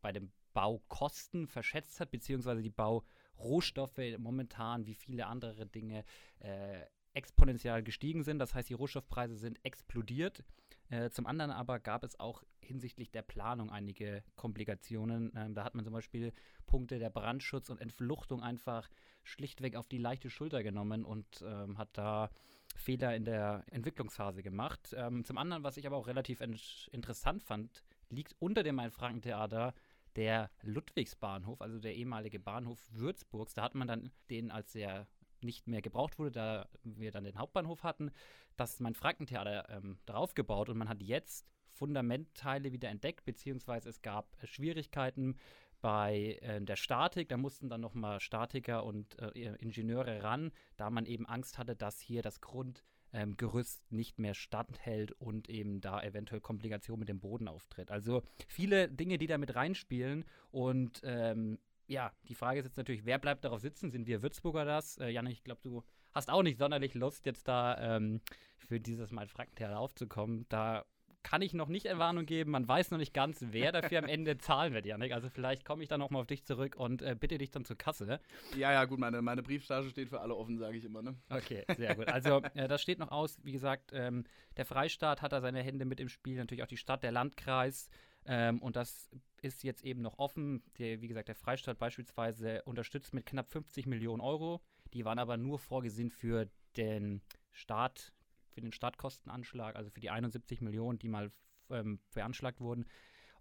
bei 0.00 0.10
den 0.10 0.32
Baukosten 0.54 1.46
verschätzt 1.46 2.00
hat, 2.00 2.10
beziehungsweise 2.10 2.62
die 2.62 2.70
Baurohstoffe 2.70 4.00
momentan 4.16 4.86
wie 4.86 4.94
viele 4.94 5.26
andere 5.26 5.66
Dinge 5.66 6.02
äh, 6.38 6.80
exponentiell 7.14 7.82
gestiegen 7.82 8.22
sind. 8.22 8.38
Das 8.38 8.54
heißt, 8.54 8.68
die 8.68 8.74
Rohstoffpreise 8.74 9.36
sind 9.36 9.58
explodiert. 9.64 10.44
Äh, 10.88 11.10
zum 11.10 11.26
anderen 11.26 11.50
aber 11.50 11.78
gab 11.78 12.04
es 12.04 12.18
auch 12.20 12.42
hinsichtlich 12.60 13.10
der 13.10 13.22
Planung 13.22 13.70
einige 13.70 14.22
Komplikationen. 14.36 15.32
Ähm, 15.34 15.54
da 15.54 15.64
hat 15.64 15.74
man 15.74 15.84
zum 15.84 15.92
Beispiel 15.92 16.32
Punkte 16.66 16.98
der 16.98 17.10
Brandschutz 17.10 17.70
und 17.70 17.80
Entfluchtung 17.80 18.42
einfach 18.42 18.88
schlichtweg 19.22 19.76
auf 19.76 19.88
die 19.88 19.98
leichte 19.98 20.30
Schulter 20.30 20.62
genommen 20.62 21.04
und 21.04 21.42
ähm, 21.42 21.78
hat 21.78 21.90
da 21.94 22.30
Fehler 22.76 23.14
in 23.14 23.24
der 23.24 23.64
Entwicklungsphase 23.70 24.42
gemacht. 24.42 24.94
Ähm, 24.96 25.24
zum 25.24 25.38
anderen, 25.38 25.62
was 25.62 25.76
ich 25.76 25.86
aber 25.86 25.96
auch 25.96 26.06
relativ 26.06 26.40
interessant 26.40 27.42
fand, 27.42 27.84
liegt 28.08 28.34
unter 28.38 28.62
dem 28.62 28.76
Main-Franken-Theater 28.76 29.74
der 30.16 30.50
Ludwigsbahnhof, 30.62 31.60
also 31.60 31.78
der 31.78 31.94
ehemalige 31.94 32.38
Bahnhof 32.38 32.80
Würzburgs. 32.92 33.54
Da 33.54 33.62
hat 33.62 33.74
man 33.74 33.88
dann 33.88 34.10
den 34.30 34.50
als 34.50 34.72
sehr 34.72 35.06
nicht 35.44 35.66
mehr 35.68 35.82
gebraucht 35.82 36.18
wurde, 36.18 36.32
da 36.32 36.68
wir 36.84 37.10
dann 37.10 37.24
den 37.24 37.38
Hauptbahnhof 37.38 37.82
hatten, 37.82 38.10
das 38.56 38.80
mein 38.80 38.94
Frankentheater 38.94 39.68
ähm, 39.70 39.98
darauf 40.06 40.34
und 40.36 40.78
man 40.78 40.88
hat 40.88 41.02
jetzt 41.02 41.46
Fundamentteile 41.72 42.72
wieder 42.72 42.90
entdeckt, 42.90 43.24
beziehungsweise 43.24 43.88
es 43.88 44.02
gab 44.02 44.36
äh, 44.42 44.46
Schwierigkeiten 44.46 45.36
bei 45.80 46.38
äh, 46.40 46.60
der 46.60 46.76
Statik, 46.76 47.28
da 47.28 47.36
mussten 47.36 47.68
dann 47.68 47.80
nochmal 47.80 48.20
Statiker 48.20 48.84
und 48.84 49.18
äh, 49.18 49.54
Ingenieure 49.56 50.22
ran, 50.22 50.52
da 50.76 50.90
man 50.90 51.06
eben 51.06 51.26
Angst 51.26 51.58
hatte, 51.58 51.74
dass 51.74 52.00
hier 52.00 52.22
das 52.22 52.40
Grundgerüst 52.40 53.82
ähm, 53.90 53.96
nicht 53.96 54.18
mehr 54.18 54.34
standhält 54.34 55.12
und 55.12 55.48
eben 55.48 55.80
da 55.80 56.02
eventuell 56.02 56.40
Komplikationen 56.40 57.00
mit 57.00 57.08
dem 57.08 57.20
Boden 57.20 57.48
auftritt. 57.48 57.90
Also 57.90 58.22
viele 58.46 58.88
Dinge, 58.88 59.18
die 59.18 59.26
da 59.26 59.38
mit 59.38 59.54
reinspielen 59.54 60.24
und 60.52 61.00
ähm, 61.04 61.58
ja, 61.86 62.12
die 62.28 62.34
Frage 62.34 62.60
ist 62.60 62.66
jetzt 62.66 62.76
natürlich, 62.76 63.04
wer 63.04 63.18
bleibt 63.18 63.44
darauf 63.44 63.60
sitzen? 63.60 63.90
Sind 63.90 64.06
wir 64.06 64.22
Würzburger 64.22 64.64
das? 64.64 64.98
Äh, 64.98 65.08
Janne, 65.08 65.30
ich 65.30 65.44
glaube, 65.44 65.60
du 65.62 65.82
hast 66.12 66.30
auch 66.30 66.42
nicht 66.42 66.58
sonderlich 66.58 66.94
Lust, 66.94 67.26
jetzt 67.26 67.48
da 67.48 67.96
ähm, 67.96 68.20
für 68.58 68.80
dieses 68.80 69.10
Mal 69.10 69.28
Frankentheater 69.28 69.78
aufzukommen. 69.78 70.46
Da 70.48 70.84
kann 71.22 71.42
ich 71.42 71.54
noch 71.54 71.68
nicht 71.68 71.86
Erwarnung 71.86 72.26
geben. 72.26 72.50
Man 72.50 72.66
weiß 72.66 72.90
noch 72.90 72.98
nicht 72.98 73.14
ganz, 73.14 73.44
wer 73.50 73.72
dafür 73.72 73.98
am 73.98 74.06
Ende 74.06 74.38
zahlen 74.38 74.74
wird, 74.74 74.86
Janik. 74.86 75.12
Also 75.12 75.28
vielleicht 75.28 75.64
komme 75.64 75.82
ich 75.82 75.88
dann 75.88 76.00
nochmal 76.00 76.22
auf 76.22 76.26
dich 76.26 76.44
zurück 76.44 76.76
und 76.76 77.02
äh, 77.02 77.16
bitte 77.18 77.38
dich 77.38 77.50
dann 77.50 77.64
zur 77.64 77.76
Kasse. 77.76 78.20
Ja, 78.56 78.72
ja, 78.72 78.84
gut, 78.84 78.98
meine, 78.98 79.22
meine 79.22 79.42
Brieftasche 79.42 79.90
steht 79.90 80.08
für 80.08 80.20
alle 80.20 80.34
offen, 80.34 80.58
sage 80.58 80.76
ich 80.76 80.84
immer. 80.84 81.02
Ne? 81.02 81.16
Okay, 81.30 81.64
sehr 81.76 81.94
gut. 81.94 82.08
Also 82.08 82.42
äh, 82.54 82.68
das 82.68 82.82
steht 82.82 82.98
noch 82.98 83.10
aus. 83.10 83.38
Wie 83.42 83.52
gesagt, 83.52 83.92
ähm, 83.94 84.24
der 84.56 84.64
Freistaat 84.64 85.22
hat 85.22 85.32
da 85.32 85.40
seine 85.40 85.62
Hände 85.62 85.84
mit 85.84 86.00
im 86.00 86.08
Spiel, 86.08 86.36
natürlich 86.36 86.62
auch 86.62 86.68
die 86.68 86.76
Stadt, 86.76 87.02
der 87.02 87.12
Landkreis. 87.12 87.88
Ähm, 88.26 88.60
und 88.62 88.76
das 88.76 89.10
ist 89.40 89.64
jetzt 89.64 89.84
eben 89.84 90.02
noch 90.02 90.18
offen. 90.18 90.62
Der, 90.78 91.00
wie 91.00 91.08
gesagt, 91.08 91.28
der 91.28 91.34
Freistaat 91.34 91.78
beispielsweise 91.78 92.62
unterstützt 92.64 93.14
mit 93.14 93.26
knapp 93.26 93.50
50 93.50 93.86
Millionen 93.86 94.20
Euro. 94.20 94.60
Die 94.92 95.04
waren 95.04 95.18
aber 95.18 95.36
nur 95.36 95.58
vorgesehen 95.58 96.10
für 96.10 96.48
den 96.76 97.22
Staat, 97.50 98.12
für 98.50 98.60
den 98.60 98.72
Startkostenanschlag, 98.72 99.76
also 99.76 99.90
für 99.90 100.00
die 100.00 100.10
71 100.10 100.60
Millionen, 100.60 100.98
die 100.98 101.08
mal 101.08 101.32
ähm, 101.70 102.00
veranschlagt 102.10 102.60
wurden. 102.60 102.86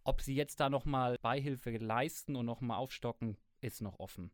Ob 0.04 0.22
sie 0.22 0.36
jetzt 0.36 0.60
da 0.60 0.70
nochmal 0.70 1.18
Beihilfe 1.22 1.78
leisten 1.78 2.36
und 2.36 2.46
nochmal 2.46 2.78
aufstocken, 2.78 3.38
ist 3.62 3.82
noch 3.82 4.00
offen. 4.00 4.32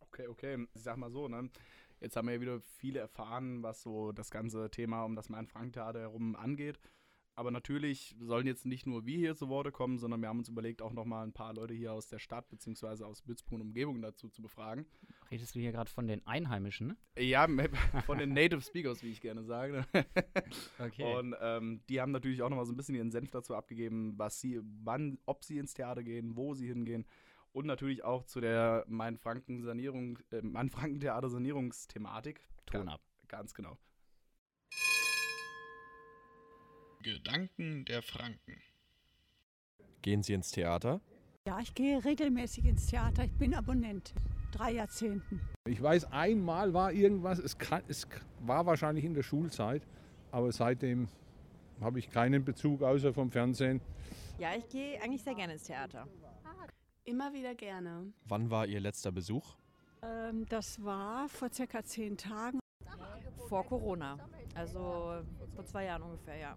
Okay, 0.00 0.28
okay. 0.28 0.66
Ich 0.72 0.82
sag 0.82 0.96
mal 0.96 1.10
so, 1.10 1.28
ne? 1.28 1.50
Jetzt 2.00 2.16
haben 2.16 2.28
wir 2.28 2.34
ja 2.34 2.40
wieder 2.40 2.60
viele 2.60 3.00
erfahren, 3.00 3.62
was 3.62 3.82
so 3.82 4.12
das 4.12 4.30
ganze 4.30 4.70
Thema 4.70 5.04
um 5.04 5.16
das 5.16 5.28
Main-Frank-Theater 5.28 6.00
herum 6.00 6.36
angeht. 6.36 6.78
Aber 7.36 7.50
natürlich 7.50 8.14
sollen 8.20 8.46
jetzt 8.46 8.64
nicht 8.64 8.86
nur 8.86 9.06
wir 9.06 9.18
hier 9.18 9.34
zu 9.34 9.48
Worte 9.48 9.72
kommen, 9.72 9.98
sondern 9.98 10.20
wir 10.20 10.28
haben 10.28 10.38
uns 10.38 10.48
überlegt, 10.48 10.80
auch 10.82 10.92
nochmal 10.92 11.26
ein 11.26 11.32
paar 11.32 11.52
Leute 11.52 11.74
hier 11.74 11.92
aus 11.92 12.06
der 12.06 12.20
Stadt 12.20 12.48
bzw. 12.48 13.02
aus 13.02 13.26
Würzburg 13.26 13.54
und 13.54 13.62
Umgebung 13.62 14.00
dazu 14.00 14.28
zu 14.28 14.40
befragen. 14.40 14.86
Redest 15.30 15.54
du 15.56 15.60
hier 15.60 15.72
gerade 15.72 15.90
von 15.90 16.06
den 16.06 16.24
Einheimischen? 16.26 16.96
Ja, 17.18 17.48
von 18.06 18.18
den 18.18 18.34
Native 18.34 18.60
Speakers, 18.60 19.02
wie 19.02 19.10
ich 19.10 19.20
gerne 19.20 19.42
sage. 19.42 19.84
okay. 20.78 21.16
Und 21.16 21.34
ähm, 21.40 21.80
die 21.88 22.00
haben 22.00 22.12
natürlich 22.12 22.40
auch 22.42 22.50
nochmal 22.50 22.66
so 22.66 22.72
ein 22.72 22.76
bisschen 22.76 22.94
ihren 22.94 23.10
Senf 23.10 23.32
dazu 23.32 23.56
abgegeben, 23.56 24.16
was 24.16 24.40
sie, 24.40 24.60
wann, 24.84 25.18
ob 25.26 25.42
sie 25.42 25.58
ins 25.58 25.74
Theater 25.74 26.04
gehen, 26.04 26.36
wo 26.36 26.54
sie 26.54 26.68
hingehen. 26.68 27.04
Und 27.52 27.66
natürlich 27.66 28.04
auch 28.04 28.24
zu 28.24 28.40
der 28.40 28.84
Main-Franken-Sanierung, 28.88 30.20
äh, 30.30 30.42
Main-Franken-Theater-Sanierungsthematik. 30.42 32.40
Ton 32.66 32.88
ab. 32.88 33.00
Ganz 33.26 33.54
genau. 33.54 33.78
Gedanken 37.04 37.84
der 37.84 38.02
Franken. 38.02 38.56
Gehen 40.00 40.22
Sie 40.22 40.32
ins 40.32 40.50
Theater? 40.50 41.02
Ja, 41.46 41.60
ich 41.60 41.74
gehe 41.74 42.02
regelmäßig 42.02 42.64
ins 42.64 42.86
Theater. 42.86 43.24
Ich 43.24 43.32
bin 43.34 43.54
Abonnent. 43.54 44.14
Drei 44.52 44.72
Jahrzehnten. 44.72 45.38
Ich 45.68 45.82
weiß, 45.82 46.10
einmal 46.12 46.72
war 46.72 46.92
irgendwas, 46.92 47.38
es, 47.38 47.58
kann, 47.58 47.82
es 47.88 48.08
war 48.40 48.64
wahrscheinlich 48.64 49.04
in 49.04 49.12
der 49.12 49.22
Schulzeit, 49.22 49.82
aber 50.32 50.50
seitdem 50.50 51.08
habe 51.78 51.98
ich 51.98 52.10
keinen 52.10 52.42
Bezug 52.42 52.82
außer 52.82 53.12
vom 53.12 53.30
Fernsehen. 53.30 53.82
Ja, 54.38 54.54
ich 54.56 54.66
gehe 54.70 55.00
eigentlich 55.02 55.22
sehr 55.22 55.34
gerne 55.34 55.52
ins 55.52 55.64
Theater. 55.64 56.08
Immer 57.04 57.34
wieder 57.34 57.54
gerne. 57.54 58.14
Wann 58.24 58.48
war 58.50 58.66
Ihr 58.66 58.80
letzter 58.80 59.12
Besuch? 59.12 59.56
Ähm, 60.02 60.46
das 60.48 60.82
war 60.82 61.28
vor 61.28 61.52
circa 61.52 61.84
zehn 61.84 62.16
Tagen. 62.16 62.60
Vor 63.48 63.66
Corona, 63.66 64.18
also 64.54 65.22
vor 65.54 65.66
zwei 65.66 65.84
Jahren 65.84 66.02
ungefähr, 66.02 66.36
ja. 66.36 66.56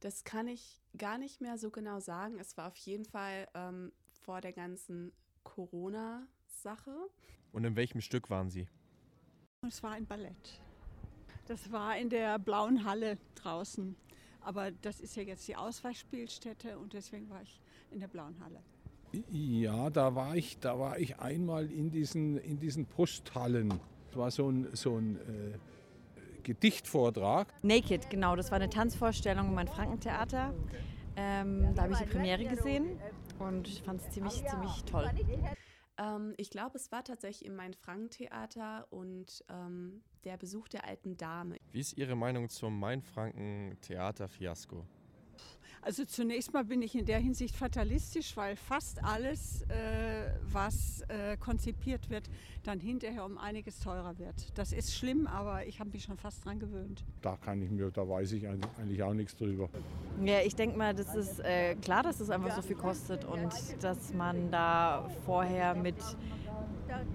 Das 0.00 0.24
kann 0.24 0.48
ich 0.48 0.80
gar 0.96 1.18
nicht 1.18 1.42
mehr 1.42 1.58
so 1.58 1.70
genau 1.70 2.00
sagen. 2.00 2.38
Es 2.38 2.56
war 2.56 2.68
auf 2.68 2.76
jeden 2.76 3.04
Fall 3.04 3.46
ähm, 3.54 3.92
vor 4.24 4.40
der 4.40 4.52
ganzen 4.52 5.12
Corona-Sache. 5.44 6.94
Und 7.52 7.64
in 7.64 7.76
welchem 7.76 8.00
Stück 8.00 8.30
waren 8.30 8.50
Sie? 8.50 8.66
Es 9.66 9.82
war 9.82 9.92
ein 9.92 10.06
Ballett. 10.06 10.60
Das 11.46 11.70
war 11.70 11.98
in 11.98 12.08
der 12.08 12.38
blauen 12.38 12.84
Halle 12.84 13.18
draußen. 13.34 13.94
Aber 14.40 14.70
das 14.70 15.00
ist 15.00 15.16
ja 15.16 15.22
jetzt 15.22 15.46
die 15.48 15.56
Ausweichspielstätte 15.56 16.78
und 16.78 16.94
deswegen 16.94 17.28
war 17.28 17.42
ich 17.42 17.60
in 17.90 18.00
der 18.00 18.08
blauen 18.08 18.36
Halle. 18.40 18.62
Ja, 19.28 19.90
da 19.90 20.14
war 20.14 20.36
ich, 20.36 20.58
da 20.60 20.78
war 20.78 20.98
ich 20.98 21.18
einmal 21.18 21.70
in 21.70 21.90
diesen, 21.90 22.38
in 22.38 22.58
diesen 22.58 22.86
Posthallen. 22.86 23.78
Es 24.10 24.16
war 24.16 24.30
so 24.30 24.48
ein, 24.48 24.68
so 24.74 24.96
ein 24.96 25.16
äh, 25.16 25.58
Gedichtvortrag. 26.40 27.52
Naked, 27.62 28.10
genau. 28.10 28.36
Das 28.36 28.50
war 28.50 28.56
eine 28.56 28.70
Tanzvorstellung 28.70 29.48
im 29.48 29.54
Main-Franken-Theater. 29.54 30.54
Ähm, 31.16 31.74
da 31.74 31.82
habe 31.82 31.92
ich 31.92 31.98
die 31.98 32.06
Premiere 32.06 32.44
gesehen 32.44 32.98
und 33.38 33.68
ich 33.68 33.82
fand 33.82 34.00
es 34.00 34.08
ziemlich, 34.10 34.42
ziemlich 34.46 34.84
toll. 34.84 35.10
Ähm, 35.98 36.34
ich 36.36 36.50
glaube, 36.50 36.76
es 36.76 36.92
war 36.92 37.02
tatsächlich 37.04 37.46
im 37.46 37.56
Main-Franken-Theater 37.56 38.86
und 38.90 39.44
ähm, 39.50 40.02
der 40.24 40.36
Besuch 40.36 40.68
der 40.68 40.86
alten 40.86 41.16
Dame. 41.16 41.56
Wie 41.72 41.80
ist 41.80 41.96
Ihre 41.98 42.14
Meinung 42.16 42.48
zum 42.48 42.78
Main-Franken-Theater-Fiasko? 42.78 44.86
Also 45.82 46.04
zunächst 46.04 46.52
mal 46.52 46.64
bin 46.64 46.82
ich 46.82 46.94
in 46.94 47.06
der 47.06 47.18
Hinsicht 47.18 47.56
fatalistisch, 47.56 48.36
weil 48.36 48.54
fast 48.54 49.02
alles, 49.02 49.62
äh, 49.62 50.30
was 50.52 51.02
äh, 51.08 51.38
konzipiert 51.38 52.10
wird, 52.10 52.28
dann 52.64 52.80
hinterher 52.80 53.24
um 53.24 53.38
einiges 53.38 53.78
teurer 53.78 54.18
wird. 54.18 54.58
Das 54.58 54.72
ist 54.72 54.94
schlimm, 54.94 55.26
aber 55.26 55.66
ich 55.66 55.80
habe 55.80 55.90
mich 55.90 56.04
schon 56.04 56.18
fast 56.18 56.44
dran 56.44 56.58
gewöhnt. 56.58 57.04
Da 57.22 57.36
kann 57.36 57.62
ich 57.62 57.70
mir, 57.70 57.90
da 57.90 58.06
weiß 58.06 58.32
ich 58.32 58.46
eigentlich 58.46 59.02
auch 59.02 59.14
nichts 59.14 59.34
drüber. 59.36 59.70
Ja, 60.22 60.40
ich 60.44 60.54
denke 60.54 60.76
mal, 60.76 60.94
das 60.94 61.14
ist 61.14 61.40
äh, 61.40 61.74
klar, 61.76 62.02
dass 62.02 62.20
es 62.20 62.28
das 62.28 62.30
einfach 62.30 62.54
so 62.54 62.62
viel 62.62 62.76
kostet 62.76 63.24
und 63.24 63.52
dass 63.80 64.12
man 64.12 64.50
da 64.50 65.08
vorher 65.24 65.74
mit 65.74 65.96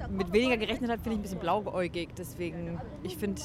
mit 0.09 0.31
weniger 0.31 0.57
gerechnet 0.57 0.89
hat, 0.89 1.01
finde 1.01 1.13
ich 1.13 1.19
ein 1.19 1.21
bisschen 1.21 1.39
blauäugig. 1.39 2.09
Deswegen, 2.17 2.79
ich 3.03 3.17
finde, 3.17 3.41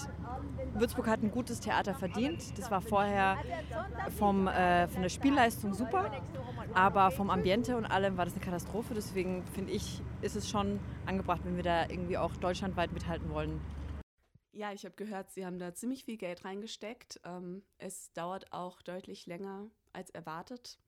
Würzburg 0.75 1.09
hat 1.09 1.23
ein 1.23 1.31
gutes 1.31 1.61
Theater 1.61 1.95
verdient. 1.95 2.59
Das 2.59 2.71
war 2.71 2.81
vorher 2.81 3.39
vom, 4.19 4.47
äh, 4.47 4.89
von 4.89 5.03
der 5.03 5.09
Spielleistung 5.09 5.75
super, 5.75 6.11
aber 6.75 7.11
vom 7.11 7.31
Ambiente 7.31 7.77
und 7.77 7.87
allem 7.87 8.17
war 8.17 8.25
das 8.25 8.35
eine 8.35 8.45
Katastrophe. 8.45 8.95
Deswegen 8.95 9.45
finde 9.55 9.73
ich, 9.73 10.03
ist 10.23 10.37
es 10.37 10.49
schon 10.49 10.81
angebracht, 11.07 11.41
wenn 11.45 11.57
wir 11.57 11.63
da 11.63 11.89
irgendwie 11.89 12.19
auch 12.19 12.37
deutschlandweit 12.37 12.93
mithalten 12.93 13.31
wollen. 13.31 13.61
Ja, 14.53 14.73
ich 14.73 14.85
habe 14.85 14.95
gehört, 14.97 15.31
Sie 15.31 15.47
haben 15.47 15.59
da 15.59 15.75
ziemlich 15.75 16.05
viel 16.05 16.17
Geld 16.17 16.45
reingesteckt. 16.45 17.21
Ähm, 17.25 17.63
es 17.79 18.13
dauert 18.13 18.53
auch 18.53 18.83
deutlich 18.83 19.27
länger 19.27 19.71
als 19.93 20.11
erwartet. 20.11 20.79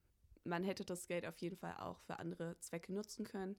Man 0.43 0.63
hätte 0.63 0.83
das 0.83 1.07
Geld 1.07 1.25
auf 1.25 1.37
jeden 1.37 1.55
Fall 1.55 1.75
auch 1.79 1.99
für 2.01 2.19
andere 2.19 2.57
Zwecke 2.59 2.93
nutzen 2.93 3.25
können. 3.25 3.55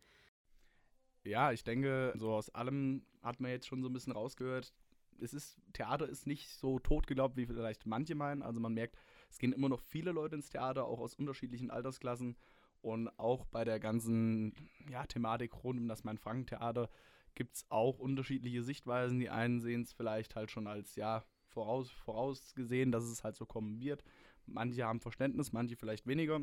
Ja, 1.24 1.52
ich 1.52 1.64
denke, 1.64 2.12
so 2.16 2.32
aus 2.32 2.50
allem 2.50 3.06
hat 3.22 3.40
man 3.40 3.50
jetzt 3.50 3.66
schon 3.66 3.82
so 3.82 3.88
ein 3.88 3.94
bisschen 3.94 4.12
rausgehört, 4.12 4.74
es 5.20 5.34
ist, 5.34 5.58
Theater 5.72 6.08
ist 6.08 6.26
nicht 6.26 6.50
so 6.50 6.78
tot 6.78 7.06
geglaubt, 7.06 7.36
wie 7.36 7.46
vielleicht 7.46 7.86
manche 7.86 8.14
meinen. 8.14 8.42
Also 8.42 8.60
man 8.60 8.74
merkt, 8.74 8.96
es 9.30 9.38
gehen 9.38 9.52
immer 9.52 9.68
noch 9.68 9.80
viele 9.80 10.12
Leute 10.12 10.36
ins 10.36 10.50
Theater, 10.50 10.84
auch 10.84 11.00
aus 11.00 11.14
unterschiedlichen 11.14 11.70
Altersklassen. 11.70 12.36
Und 12.82 13.08
auch 13.18 13.46
bei 13.46 13.64
der 13.64 13.80
ganzen 13.80 14.52
ja, 14.90 15.06
Thematik 15.06 15.64
rund 15.64 15.80
um 15.80 15.88
das 15.88 16.04
Main-Franken-Theater 16.04 16.90
gibt 17.34 17.56
es 17.56 17.66
auch 17.70 17.98
unterschiedliche 17.98 18.62
Sichtweisen. 18.62 19.18
Die 19.18 19.30
einen 19.30 19.60
sehen 19.60 19.82
es 19.82 19.92
vielleicht 19.92 20.36
halt 20.36 20.50
schon 20.50 20.66
als 20.66 20.94
ja 20.94 21.24
voraus, 21.48 21.90
vorausgesehen, 21.90 22.92
dass 22.92 23.04
es 23.04 23.24
halt 23.24 23.36
so 23.36 23.46
kommen 23.46 23.80
wird. 23.80 24.04
Manche 24.46 24.84
haben 24.84 25.00
Verständnis, 25.00 25.52
manche 25.52 25.76
vielleicht 25.76 26.06
weniger. 26.06 26.42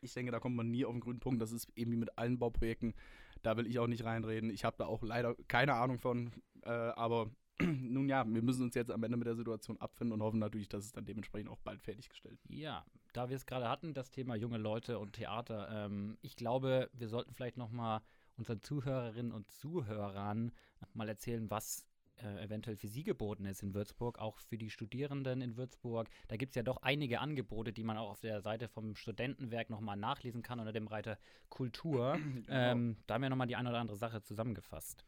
Ich 0.00 0.14
denke, 0.14 0.32
da 0.32 0.40
kommt 0.40 0.56
man 0.56 0.70
nie 0.70 0.84
auf 0.84 0.92
den 0.92 1.00
grünen 1.00 1.20
Punkt. 1.20 1.42
Das 1.42 1.52
ist 1.52 1.68
eben 1.76 1.92
wie 1.92 1.96
mit 1.96 2.16
allen 2.18 2.38
Bauprojekten. 2.38 2.94
Da 3.42 3.56
will 3.56 3.66
ich 3.66 3.78
auch 3.78 3.86
nicht 3.86 4.04
reinreden. 4.04 4.50
Ich 4.50 4.64
habe 4.64 4.76
da 4.78 4.86
auch 4.86 5.02
leider 5.02 5.34
keine 5.48 5.74
Ahnung 5.74 5.98
von. 5.98 6.32
Äh, 6.62 6.70
aber 6.70 7.30
nun 7.60 8.08
ja, 8.08 8.24
wir 8.26 8.42
müssen 8.42 8.62
uns 8.62 8.74
jetzt 8.74 8.90
am 8.90 9.02
Ende 9.02 9.16
mit 9.16 9.26
der 9.26 9.36
Situation 9.36 9.80
abfinden 9.80 10.12
und 10.12 10.22
hoffen 10.22 10.38
natürlich, 10.38 10.68
dass 10.68 10.84
es 10.84 10.92
dann 10.92 11.04
dementsprechend 11.04 11.50
auch 11.50 11.58
bald 11.58 11.80
fertiggestellt 11.80 12.38
wird. 12.44 12.58
Ja, 12.58 12.84
da 13.12 13.28
wir 13.28 13.36
es 13.36 13.46
gerade 13.46 13.68
hatten, 13.68 13.94
das 13.94 14.10
Thema 14.10 14.34
junge 14.34 14.58
Leute 14.58 14.98
und 14.98 15.14
Theater, 15.14 15.68
ähm, 15.70 16.18
ich 16.22 16.36
glaube, 16.36 16.90
wir 16.92 17.08
sollten 17.08 17.32
vielleicht 17.32 17.56
noch 17.56 17.70
mal 17.70 18.02
unseren 18.36 18.62
Zuhörerinnen 18.62 19.32
und 19.32 19.50
Zuhörern 19.50 20.52
mal 20.92 21.08
erzählen, 21.08 21.50
was 21.50 21.86
äh, 22.22 22.44
eventuell 22.44 22.76
für 22.76 22.88
sie 22.88 23.04
geboten 23.04 23.44
ist 23.46 23.62
in 23.62 23.74
Würzburg, 23.74 24.18
auch 24.18 24.38
für 24.38 24.58
die 24.58 24.70
Studierenden 24.70 25.40
in 25.40 25.56
Würzburg. 25.56 26.08
Da 26.28 26.36
gibt 26.36 26.50
es 26.50 26.56
ja 26.56 26.62
doch 26.62 26.78
einige 26.82 27.20
Angebote, 27.20 27.72
die 27.72 27.84
man 27.84 27.96
auch 27.96 28.10
auf 28.10 28.20
der 28.20 28.40
Seite 28.40 28.68
vom 28.68 28.94
Studentenwerk 28.94 29.70
nochmal 29.70 29.96
nachlesen 29.96 30.42
kann 30.42 30.58
unter 30.58 30.72
dem 30.72 30.86
Reiter 30.86 31.18
Kultur. 31.48 32.18
genau. 32.18 32.42
ähm, 32.48 32.96
da 33.06 33.14
haben 33.14 33.22
wir 33.22 33.30
nochmal 33.30 33.46
die 33.46 33.56
eine 33.56 33.68
oder 33.68 33.78
andere 33.78 33.96
Sache 33.96 34.22
zusammengefasst. 34.22 35.04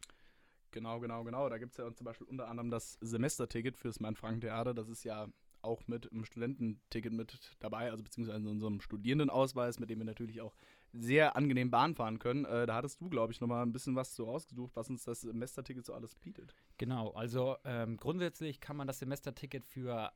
Genau, 0.70 1.00
genau, 1.00 1.24
genau. 1.24 1.48
Da 1.48 1.58
gibt 1.58 1.72
es 1.72 1.78
ja 1.78 1.92
zum 1.94 2.04
Beispiel 2.04 2.26
unter 2.26 2.48
anderem 2.48 2.70
das 2.70 2.98
Semesterticket 3.00 3.76
fürs 3.76 4.00
Main-Franken-Theater. 4.00 4.74
Das 4.74 4.88
ist 4.88 5.04
ja 5.04 5.28
auch 5.62 5.86
mit 5.86 6.10
einem 6.12 6.24
Studententicket 6.24 7.12
mit 7.12 7.56
dabei, 7.58 7.90
also 7.90 8.02
beziehungsweise 8.02 8.38
in 8.38 8.46
unserem 8.46 8.80
Studierendenausweis, 8.80 9.80
mit 9.80 9.90
dem 9.90 9.98
wir 9.98 10.04
natürlich 10.04 10.40
auch 10.40 10.54
sehr 10.92 11.36
angenehm 11.36 11.70
Bahn 11.70 11.94
fahren 11.94 12.18
können. 12.18 12.44
Äh, 12.44 12.66
da 12.66 12.76
hattest 12.76 13.00
du, 13.00 13.08
glaube 13.08 13.32
ich, 13.32 13.40
nochmal 13.40 13.64
ein 13.64 13.72
bisschen 13.72 13.96
was 13.96 14.14
so 14.14 14.24
rausgesucht, 14.24 14.74
was 14.74 14.88
uns 14.88 15.04
das 15.04 15.22
Semesterticket 15.22 15.84
so 15.84 15.94
alles 15.94 16.14
bietet. 16.14 16.54
Genau, 16.78 17.10
also 17.10 17.56
ähm, 17.64 17.96
grundsätzlich 17.96 18.60
kann 18.60 18.76
man 18.76 18.86
das 18.86 19.00
Semesterticket 19.00 19.64
für 19.64 20.12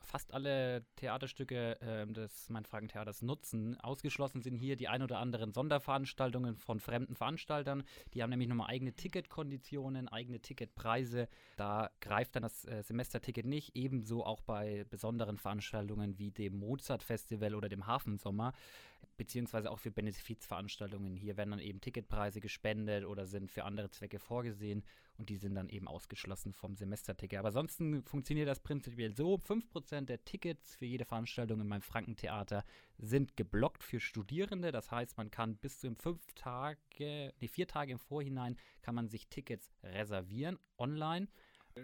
fast 0.00 0.32
alle 0.32 0.84
Theaterstücke 0.96 1.80
äh, 1.80 2.06
des 2.06 2.48
Mein-Fragen-Theaters 2.48 3.22
nutzen. 3.22 3.78
Ausgeschlossen 3.80 4.40
sind 4.40 4.56
hier 4.56 4.76
die 4.76 4.88
ein 4.88 5.02
oder 5.02 5.18
anderen 5.18 5.52
Sonderveranstaltungen 5.52 6.56
von 6.56 6.80
fremden 6.80 7.14
Veranstaltern. 7.14 7.82
Die 8.14 8.22
haben 8.22 8.30
nämlich 8.30 8.48
nochmal 8.48 8.70
eigene 8.70 8.92
Ticketkonditionen, 8.92 10.08
eigene 10.08 10.40
Ticketpreise. 10.40 11.28
Da 11.56 11.90
greift 12.00 12.36
dann 12.36 12.44
das 12.44 12.64
äh, 12.64 12.82
Semesterticket 12.82 13.46
nicht. 13.46 13.76
Ebenso 13.76 14.24
auch 14.24 14.40
bei 14.40 14.84
besonderen 14.88 15.38
Veranstaltungen 15.38 16.18
wie 16.18 16.30
dem 16.30 16.58
Mozart-Festival 16.58 17.54
oder 17.54 17.68
dem 17.68 17.86
Hafensommer 17.86 18.52
beziehungsweise 19.16 19.70
auch 19.70 19.78
für 19.78 19.90
Benefizveranstaltungen. 19.90 21.16
Hier 21.16 21.36
werden 21.36 21.50
dann 21.50 21.60
eben 21.60 21.80
Ticketpreise 21.80 22.40
gespendet 22.40 23.04
oder 23.04 23.26
sind 23.26 23.50
für 23.50 23.64
andere 23.64 23.90
Zwecke 23.90 24.18
vorgesehen 24.18 24.84
und 25.18 25.30
die 25.30 25.36
sind 25.36 25.54
dann 25.54 25.68
eben 25.68 25.88
ausgeschlossen 25.88 26.52
vom 26.52 26.76
Semesterticket. 26.76 27.38
Aber 27.38 27.48
ansonsten 27.48 28.02
funktioniert 28.02 28.48
das 28.48 28.60
prinzipiell 28.60 29.14
so: 29.14 29.36
5% 29.36 30.02
der 30.02 30.24
Tickets 30.24 30.76
für 30.76 30.86
jede 30.86 31.04
Veranstaltung 31.04 31.60
in 31.60 31.68
meinem 31.68 31.82
Frankentheater 31.82 32.64
sind 32.98 33.36
geblockt 33.36 33.82
für 33.82 34.00
Studierende. 34.00 34.72
Das 34.72 34.90
heißt, 34.90 35.16
man 35.16 35.30
kann 35.30 35.56
bis 35.56 35.80
zu 35.80 35.94
fünf 35.94 36.32
Tage, 36.34 37.32
nee, 37.40 37.48
vier 37.48 37.66
Tage 37.66 37.92
im 37.92 37.98
Vorhinein 37.98 38.56
kann 38.82 38.94
man 38.94 39.08
sich 39.08 39.28
Tickets 39.28 39.70
reservieren 39.82 40.58
online 40.78 41.28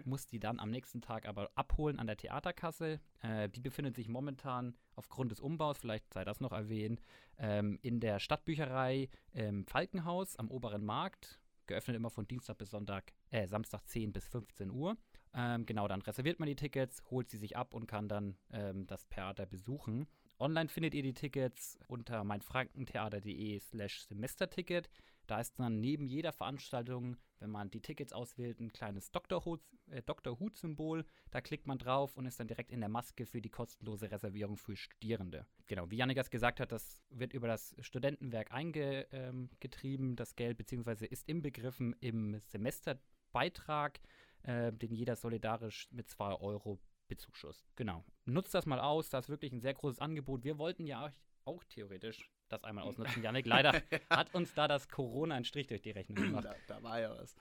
muss 0.05 0.27
die 0.27 0.39
dann 0.39 0.59
am 0.59 0.69
nächsten 0.69 1.01
Tag 1.01 1.27
aber 1.27 1.49
abholen 1.55 1.99
an 1.99 2.07
der 2.07 2.17
Theaterkasse. 2.17 2.99
Äh, 3.21 3.49
die 3.49 3.61
befindet 3.61 3.95
sich 3.95 4.07
momentan 4.07 4.75
aufgrund 4.95 5.31
des 5.31 5.39
Umbaus, 5.39 5.77
vielleicht 5.77 6.13
sei 6.13 6.23
das 6.23 6.39
noch 6.39 6.51
erwähnt, 6.51 7.01
ähm, 7.37 7.79
in 7.81 7.99
der 7.99 8.19
Stadtbücherei 8.19 9.09
im 9.33 9.65
Falkenhaus 9.65 10.35
am 10.37 10.49
oberen 10.49 10.83
Markt. 10.83 11.39
Geöffnet 11.65 11.95
immer 11.95 12.09
von 12.09 12.27
Dienstag 12.27 12.57
bis 12.57 12.71
Sonntag, 12.71 13.13
äh, 13.29 13.47
Samstag 13.47 13.87
10 13.87 14.11
bis 14.11 14.27
15 14.27 14.69
Uhr. 14.69 14.97
Ähm, 15.33 15.65
genau, 15.65 15.87
dann 15.87 16.01
reserviert 16.01 16.39
man 16.39 16.47
die 16.47 16.55
Tickets, 16.55 17.01
holt 17.09 17.29
sie 17.29 17.37
sich 17.37 17.57
ab 17.57 17.73
und 17.73 17.87
kann 17.87 18.07
dann 18.07 18.35
ähm, 18.51 18.85
das 18.85 19.07
Theater 19.07 19.45
besuchen. 19.45 20.07
Online 20.39 20.69
findet 20.69 20.93
ihr 20.93 21.03
die 21.03 21.13
Tickets 21.13 21.79
unter 21.87 22.23
meinfrankentheater.de 22.23 23.59
slash 23.59 24.03
Semesterticket. 24.03 24.89
Da 25.27 25.39
ist 25.39 25.59
dann 25.59 25.79
neben 25.79 26.07
jeder 26.07 26.33
Veranstaltung, 26.33 27.17
wenn 27.39 27.49
man 27.49 27.69
die 27.69 27.81
Tickets 27.81 28.13
auswählt, 28.13 28.59
ein 28.59 28.71
kleines 28.71 29.11
Dr. 29.11 29.43
Hut-Symbol. 29.45 30.99
Äh, 30.99 31.03
da 31.29 31.41
klickt 31.41 31.67
man 31.67 31.77
drauf 31.77 32.17
und 32.17 32.25
ist 32.25 32.39
dann 32.39 32.47
direkt 32.47 32.71
in 32.71 32.79
der 32.79 32.89
Maske 32.89 33.25
für 33.25 33.41
die 33.41 33.49
kostenlose 33.49 34.11
Reservierung 34.11 34.57
für 34.57 34.75
Studierende. 34.75 35.45
Genau, 35.67 35.89
wie 35.89 35.97
Janik 35.97 36.17
das 36.17 36.29
gesagt 36.29 36.59
hat, 36.59 36.71
das 36.71 37.01
wird 37.09 37.33
über 37.33 37.47
das 37.47 37.75
Studentenwerk 37.79 38.51
eingetrieben, 38.51 40.09
ähm, 40.09 40.15
das 40.15 40.35
Geld, 40.35 40.57
beziehungsweise 40.57 41.05
ist 41.05 41.27
inbegriffen 41.27 41.95
im 41.99 42.39
Semesterbeitrag, 42.47 43.99
äh, 44.43 44.71
den 44.73 44.93
jeder 44.93 45.15
solidarisch 45.15 45.87
mit 45.91 46.09
2 46.09 46.35
Euro 46.35 46.79
bezuschusst. 47.07 47.65
Genau. 47.75 48.03
Nutzt 48.25 48.53
das 48.53 48.65
mal 48.65 48.79
aus, 48.79 49.09
da 49.09 49.19
ist 49.19 49.29
wirklich 49.29 49.51
ein 49.51 49.61
sehr 49.61 49.73
großes 49.73 49.99
Angebot. 49.99 50.43
Wir 50.43 50.57
wollten 50.57 50.85
ja 50.85 51.13
auch 51.45 51.63
theoretisch 51.65 52.31
das 52.53 52.63
einmal 52.63 52.85
ausnutzen, 52.85 53.23
Janik. 53.23 53.45
Leider 53.45 53.73
hat 54.09 54.33
uns 54.33 54.53
da 54.53 54.67
das 54.67 54.89
Corona 54.89 55.35
einen 55.35 55.45
Strich 55.45 55.67
durch 55.67 55.81
die 55.81 55.91
Rechnung 55.91 56.15
gemacht. 56.15 56.45
Da, 56.45 56.55
da 56.67 56.83
war 56.83 56.99
ja 56.99 57.15
was. 57.17 57.35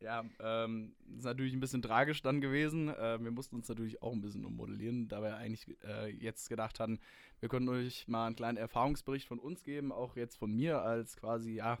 Ja, 0.00 0.22
ähm, 0.40 0.94
ist 1.16 1.24
natürlich 1.24 1.54
ein 1.54 1.60
bisschen 1.60 1.80
tragisch 1.80 2.20
dann 2.20 2.40
gewesen. 2.40 2.88
Äh, 2.88 3.22
wir 3.22 3.30
mussten 3.30 3.56
uns 3.56 3.68
natürlich 3.68 4.02
auch 4.02 4.12
ein 4.12 4.20
bisschen 4.20 4.44
ummodellieren, 4.44 5.08
da 5.08 5.22
wir 5.22 5.36
eigentlich 5.36 5.66
äh, 5.82 6.10
jetzt 6.10 6.48
gedacht 6.48 6.78
hatten, 6.78 7.00
wir 7.40 7.48
können 7.48 7.68
euch 7.68 8.06
mal 8.06 8.26
einen 8.26 8.36
kleinen 8.36 8.58
Erfahrungsbericht 8.58 9.26
von 9.26 9.38
uns 9.38 9.62
geben, 9.62 9.92
auch 9.92 10.16
jetzt 10.16 10.36
von 10.36 10.52
mir 10.52 10.82
als 10.82 11.16
quasi, 11.16 11.54
ja, 11.54 11.78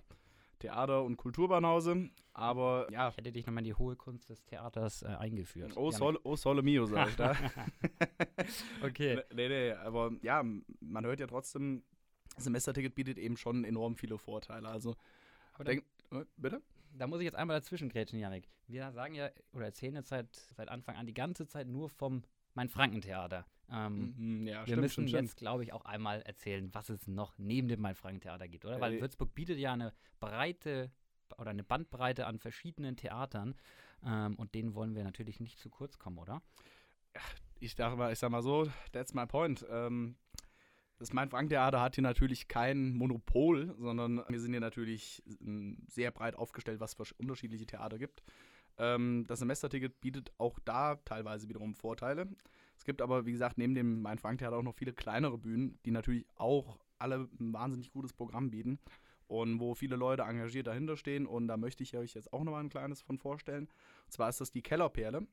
Theater- 0.58 1.02
und 1.02 1.16
Kulturbanause. 1.16 2.08
Aber 2.32 2.88
ja. 2.90 3.10
Ich 3.10 3.16
hätte 3.16 3.32
dich 3.32 3.46
nochmal 3.46 3.60
in 3.62 3.66
die 3.66 3.74
hohe 3.74 3.96
Kunst 3.96 4.30
des 4.30 4.42
Theaters 4.44 5.02
äh, 5.02 5.06
eingeführt. 5.06 5.76
Oh, 5.76 5.90
sole, 5.90 6.18
oh, 6.24 6.36
sole 6.36 6.62
mio, 6.62 6.86
sag 6.86 7.10
ich 7.10 7.16
da. 7.16 7.36
okay. 8.82 9.22
Nee, 9.34 9.48
nee, 9.48 9.72
aber 9.72 10.12
ja, 10.22 10.42
man 10.80 11.04
hört 11.04 11.20
ja 11.20 11.26
trotzdem, 11.26 11.82
Semesterticket 12.36 12.94
bietet 12.94 13.18
eben 13.18 13.36
schon 13.36 13.64
enorm 13.64 13.96
viele 13.96 14.18
Vorteile. 14.18 14.68
Also, 14.68 14.96
denk, 15.64 15.84
äh, 16.10 16.24
bitte? 16.36 16.62
Da 16.96 17.06
muss 17.06 17.20
ich 17.20 17.24
jetzt 17.24 17.36
einmal 17.36 17.58
dazwischen 17.58 17.88
grätschen, 17.88 18.18
Janik. 18.18 18.48
Wir 18.66 18.92
sagen 18.92 19.14
ja 19.14 19.30
oder 19.52 19.66
erzählen 19.66 19.96
jetzt 19.96 20.08
seit, 20.08 20.34
seit 20.56 20.68
Anfang 20.68 20.96
an 20.96 21.06
die 21.06 21.14
ganze 21.14 21.46
Zeit 21.46 21.66
nur 21.66 21.88
vom 21.88 22.22
Main-Franken-Theater. 22.54 23.46
Ähm, 23.70 24.14
mhm, 24.16 24.46
ja, 24.46 24.60
wir 24.60 24.62
stimmt, 24.62 24.80
müssen 24.82 25.08
stimmt, 25.08 25.22
jetzt, 25.22 25.36
glaube 25.36 25.64
ich, 25.64 25.72
auch 25.72 25.84
einmal 25.84 26.22
erzählen, 26.22 26.72
was 26.72 26.90
es 26.90 27.06
noch 27.08 27.36
neben 27.38 27.68
dem 27.68 27.80
Main-Franken-Theater 27.80 28.46
gibt, 28.46 28.64
oder? 28.64 28.80
Weil 28.80 28.94
Äh, 28.94 29.00
Würzburg 29.00 29.34
bietet 29.34 29.58
ja 29.58 29.72
eine 29.72 29.92
breite 30.20 30.90
oder 31.38 31.50
eine 31.50 31.64
Bandbreite 31.64 32.26
an 32.26 32.38
verschiedenen 32.38 32.96
Theatern 32.96 33.54
ähm, 34.04 34.36
und 34.36 34.54
denen 34.54 34.74
wollen 34.74 34.94
wir 34.94 35.02
natürlich 35.02 35.40
nicht 35.40 35.58
zu 35.58 35.70
kurz 35.70 35.98
kommen, 35.98 36.18
oder? 36.18 36.42
Ich 37.60 37.74
dachte 37.74 37.96
mal, 37.96 38.12
ich 38.12 38.18
sag 38.18 38.30
mal 38.30 38.42
so, 38.42 38.68
that's 38.92 39.14
my 39.14 39.26
point. 39.26 39.64
Ähm, 39.68 40.16
das 40.98 41.12
Main-Franken-Theater 41.12 41.80
hat 41.80 41.96
hier 41.96 42.02
natürlich 42.02 42.48
kein 42.48 42.94
Monopol, 42.94 43.74
sondern 43.78 44.22
wir 44.28 44.40
sind 44.40 44.52
hier 44.52 44.60
natürlich 44.60 45.22
sehr 45.88 46.10
breit 46.10 46.36
aufgestellt, 46.36 46.80
was 46.80 46.92
es 46.98 47.08
für 47.08 47.14
unterschiedliche 47.18 47.66
Theater 47.66 47.98
gibt. 47.98 48.22
Ähm, 48.78 49.24
das 49.26 49.40
Semesterticket 49.40 50.00
bietet 50.00 50.32
auch 50.38 50.58
da 50.64 50.96
teilweise 51.04 51.48
wiederum 51.48 51.74
Vorteile. 51.74 52.28
Es 52.76 52.84
gibt 52.84 53.02
aber, 53.02 53.26
wie 53.26 53.32
gesagt, 53.32 53.58
neben 53.58 53.74
dem 53.74 54.02
Main-Franken-Theater 54.02 54.56
auch 54.56 54.62
noch 54.62 54.74
viele 54.74 54.92
kleinere 54.92 55.38
Bühnen, 55.38 55.78
die 55.84 55.90
natürlich 55.90 56.26
auch 56.36 56.78
alle 56.98 57.28
ein 57.38 57.52
wahnsinnig 57.52 57.92
gutes 57.92 58.12
Programm 58.12 58.50
bieten 58.50 58.78
und 59.26 59.60
wo 59.60 59.74
viele 59.74 59.96
Leute 59.96 60.22
engagiert 60.22 60.66
dahinter 60.66 60.96
stehen. 60.96 61.26
Und 61.26 61.48
da 61.48 61.56
möchte 61.56 61.82
ich 61.82 61.96
euch 61.96 62.14
jetzt 62.14 62.32
auch 62.32 62.44
noch 62.44 62.52
mal 62.52 62.60
ein 62.60 62.68
kleines 62.68 63.02
von 63.02 63.18
vorstellen. 63.18 63.68
Und 64.04 64.12
zwar 64.12 64.28
ist 64.28 64.40
das 64.40 64.50
die 64.50 64.62
Kellerperle. 64.62 65.26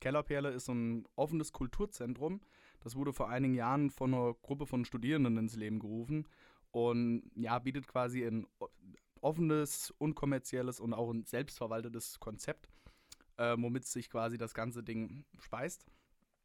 Kellerperle 0.00 0.50
ist 0.50 0.66
so 0.66 0.72
ein 0.72 1.06
offenes 1.16 1.52
Kulturzentrum. 1.52 2.40
Das 2.84 2.94
wurde 2.96 3.12
vor 3.14 3.28
einigen 3.28 3.54
Jahren 3.54 3.90
von 3.90 4.14
einer 4.14 4.34
Gruppe 4.34 4.66
von 4.66 4.84
Studierenden 4.84 5.38
ins 5.38 5.56
Leben 5.56 5.80
gerufen 5.80 6.28
und 6.70 7.30
ja, 7.34 7.58
bietet 7.58 7.88
quasi 7.88 8.22
ein 8.24 8.46
offenes, 9.22 9.90
unkommerzielles 9.98 10.78
und 10.80 10.92
auch 10.92 11.10
ein 11.10 11.24
selbstverwaltetes 11.24 12.20
Konzept, 12.20 12.68
äh, 13.38 13.56
womit 13.58 13.86
sich 13.86 14.10
quasi 14.10 14.36
das 14.36 14.52
ganze 14.52 14.82
Ding 14.82 15.24
speist. 15.38 15.86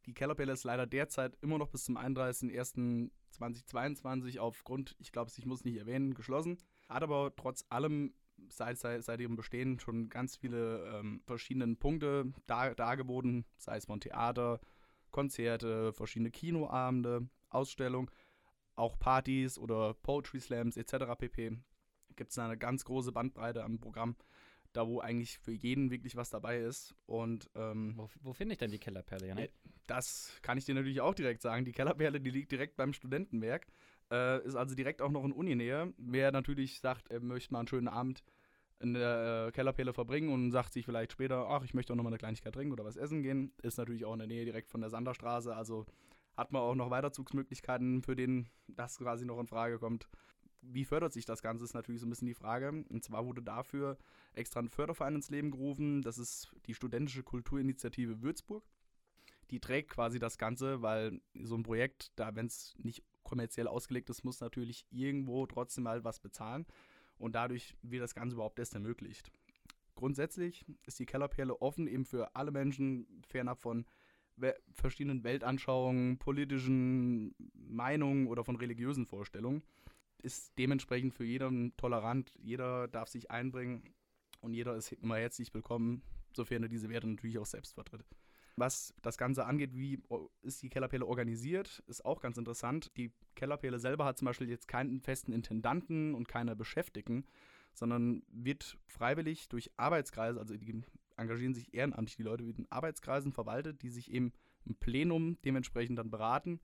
Die 0.06 0.14
Kellerperle 0.14 0.54
ist 0.54 0.64
leider 0.64 0.88
derzeit 0.88 1.38
immer 1.42 1.58
noch 1.58 1.68
bis 1.68 1.84
zum 1.84 1.98
31.01.2022 1.98 4.40
aufgrund, 4.40 4.96
ich 5.00 5.12
glaube, 5.12 5.30
ich 5.36 5.46
muss 5.46 5.66
nicht 5.66 5.76
erwähnen, 5.76 6.14
geschlossen. 6.14 6.58
Hat 6.88 7.04
aber 7.04 7.34
trotz 7.36 7.66
allem 7.70 8.14
seit, 8.48 8.78
seit, 8.78 9.04
seit 9.04 9.20
ihrem 9.20 9.36
Bestehen 9.36 9.82
schon 9.82 10.08
ganz 10.08 10.38
viele 10.38 10.86
ähm, 10.96 11.20
verschiedene 11.26 11.76
Punkte 11.76 12.32
dar, 12.48 12.76
dargeboten, 12.76 13.44
sei 13.58 13.76
es 13.76 13.84
von 13.86 14.00
Theater, 14.00 14.62
Konzerte, 15.12 15.94
verschiedene 15.94 16.32
Kinoabende, 16.32 17.28
Ausstellungen, 17.50 18.10
auch 18.76 18.98
Partys 18.98 19.58
oder 19.58 19.94
Poetry 19.94 20.40
Slams 20.40 20.78
etc. 20.78 21.16
pp. 21.18 21.58
Gibt 22.16 22.32
es 22.32 22.40
eine 22.40 22.58
ganz 22.58 22.86
große 22.86 23.12
Bandbreite 23.12 23.64
am 23.64 23.80
Programm, 23.80 24.16
da 24.74 24.88
wo 24.88 25.00
eigentlich 25.00 25.40
für 25.40 25.52
jeden 25.52 25.92
wirklich 25.92 26.16
was 26.16 26.30
dabei 26.30 26.60
ist. 26.60 26.96
Und 27.06 27.50
ähm, 27.56 27.94
Wo, 27.98 28.10
wo 28.22 28.34
finde 28.34 28.54
ich 28.54 28.60
denn 28.60 28.72
die 28.72 28.80
Kellerperle, 28.80 29.28
Janik? 29.28 29.52
das 29.88 30.38
kann 30.42 30.58
ich 30.58 30.66
dir 30.66 30.76
natürlich 30.76 31.02
auch 31.02 31.16
direkt 31.16 31.42
sagen. 31.42 31.66
Die 31.66 31.72
Kellerperle, 31.72 32.22
die 32.22 32.30
liegt 32.30 32.52
direkt 32.52 32.76
beim 32.78 32.94
Studentenwerk. 32.94 33.68
Äh, 34.12 34.46
ist 34.46 34.56
also 34.56 34.76
direkt 34.76 35.02
auch 35.02 35.12
noch 35.12 35.24
in 35.24 35.32
Uninähe. 35.32 35.94
Wer 35.98 36.32
natürlich 36.32 36.80
sagt, 36.80 37.10
er 37.12 37.20
möchte 37.20 37.54
mal 37.54 37.60
einen 37.60 37.68
schönen 37.68 37.88
Abend 37.88 38.24
in 38.80 38.94
der 38.94 39.48
äh, 39.48 39.52
Kellerperle 39.52 39.94
verbringen 39.94 40.32
und 40.32 40.52
sagt 40.52 40.74
sich 40.74 40.86
vielleicht 40.86 41.12
später, 41.12 41.48
ach, 41.50 41.64
ich 41.64 41.74
möchte 41.74 41.92
auch 41.92 41.98
noch 41.98 42.04
mal 42.04 42.10
eine 42.10 42.18
Kleinigkeit 42.18 42.54
trinken 42.54 42.72
oder 42.72 42.86
was 42.86 42.96
essen 42.96 43.24
gehen, 43.24 43.52
ist 43.62 43.78
natürlich 43.78 44.06
auch 44.06 44.14
in 44.14 44.20
der 44.20 44.28
Nähe 44.28 44.46
direkt 44.46 44.70
von 44.70 44.82
der 44.82 44.90
Sanderstraße. 44.90 45.56
Also 45.56 45.86
hat 46.38 46.52
man 46.52 46.62
auch 46.62 46.76
noch 46.76 46.90
Weiterzugsmöglichkeiten, 46.90 48.02
für 48.02 48.16
den 48.16 48.48
das 48.68 48.98
quasi 48.98 49.26
noch 49.26 49.40
in 49.40 49.48
Frage 49.48 49.80
kommt. 49.80 50.08
Wie 50.62 50.86
fördert 50.86 51.14
sich 51.14 51.26
das 51.26 51.42
Ganze, 51.42 51.66
ist 51.66 51.74
natürlich 51.74 52.02
so 52.02 52.08
ein 52.08 52.10
bisschen 52.10 52.28
die 52.28 52.34
Frage. 52.34 52.86
Und 52.90 53.04
zwar 53.04 53.26
wurde 53.26 53.42
dafür 53.42 53.98
extra 54.34 54.62
ein 54.62 54.70
Förderverein 54.70 55.16
ins 55.16 55.30
Leben 55.30 55.52
gerufen. 55.52 56.02
Das 56.02 56.18
ist 56.18 56.52
die 56.66 56.74
Studentische 56.74 57.24
Kulturinitiative 57.24 58.22
Würzburg. 58.22 58.64
Die 59.52 59.60
trägt 59.60 59.90
quasi 59.90 60.20
das 60.20 60.38
Ganze, 60.38 60.82
weil 60.82 61.20
so 61.34 61.56
ein 61.56 61.64
Projekt, 61.64 62.12
da 62.16 62.36
wenn 62.36 62.46
es 62.46 62.76
nicht 62.78 63.04
kommerziell 63.24 63.68
ausgelegt 63.68 64.10
ist, 64.10 64.24
muss 64.24 64.40
natürlich 64.40 64.86
irgendwo 64.90 65.46
trotzdem 65.46 65.86
mal 65.86 66.04
was 66.04 66.20
bezahlen. 66.20 66.66
Und 67.20 67.36
dadurch 67.36 67.76
wird 67.84 68.02
das 68.02 68.16
Ganze 68.16 68.36
überhaupt 68.36 68.58
erst 68.58 68.74
ermöglicht. 68.74 69.32
Grundsätzlich 69.94 70.66
ist 70.88 71.00
die 71.00 71.06
Kellerperle 71.06 71.62
offen 71.62 71.88
eben 71.88 72.06
für 72.06 72.36
alle 72.36 72.52
Menschen, 72.52 73.06
fernab 73.28 73.62
von 73.62 73.86
verschiedenen 74.72 75.26
Weltanschauungen, 75.26 76.18
politischen 76.18 77.36
Meinungen 77.54 78.28
oder 78.28 78.46
von 78.46 78.56
religiösen 78.56 79.06
Vorstellungen. 79.06 79.62
Ist 80.22 80.58
dementsprechend 80.58 81.14
für 81.14 81.26
jeden 81.26 81.76
tolerant, 81.76 82.34
jeder 82.40 82.88
darf 82.88 83.10
sich 83.10 83.30
einbringen 83.30 83.84
und 84.40 84.54
jeder 84.54 84.76
ist 84.76 84.94
immer 84.94 85.18
herzlich 85.18 85.54
willkommen, 85.54 86.02
sofern 86.34 86.64
er 86.64 86.70
diese 86.70 86.90
Werte 86.90 87.08
natürlich 87.08 87.38
auch 87.38 87.46
selbst 87.46 87.74
vertritt. 87.74 88.06
Was 88.60 88.94
das 89.02 89.18
Ganze 89.18 89.46
angeht, 89.46 89.74
wie 89.74 90.04
ist 90.42 90.62
die 90.62 90.70
Kellerperle 90.70 91.06
organisiert, 91.06 91.82
ist 91.88 92.04
auch 92.04 92.20
ganz 92.20 92.38
interessant. 92.38 92.92
Die 92.98 93.14
Kellerperle 93.36 93.80
selber 93.80 94.04
hat 94.04 94.18
zum 94.18 94.26
Beispiel 94.26 94.50
jetzt 94.50 94.68
keinen 94.68 95.00
festen 95.00 95.32
Intendanten 95.32 96.14
und 96.14 96.28
keine 96.28 96.58
Beschäftigten, 96.58 97.26
sondern 97.74 98.22
wird 98.28 98.78
freiwillig 98.86 99.48
durch 99.48 99.72
Arbeitskreise, 99.78 100.42
also 100.42 100.58
die 100.58 100.82
engagieren 101.16 101.54
sich 101.54 101.74
ehrenamtlich, 101.74 102.18
die 102.18 102.24
Leute 102.24 102.46
wird 102.46 102.60
in 102.60 102.70
Arbeitskreisen 102.70 103.32
verwaltet, 103.32 103.82
die 103.82 103.90
sich 103.90 104.12
eben 104.12 104.34
im 104.66 104.76
Plenum 104.76 105.38
dementsprechend 105.46 105.98
dann 105.98 106.12
beraten. 106.12 106.60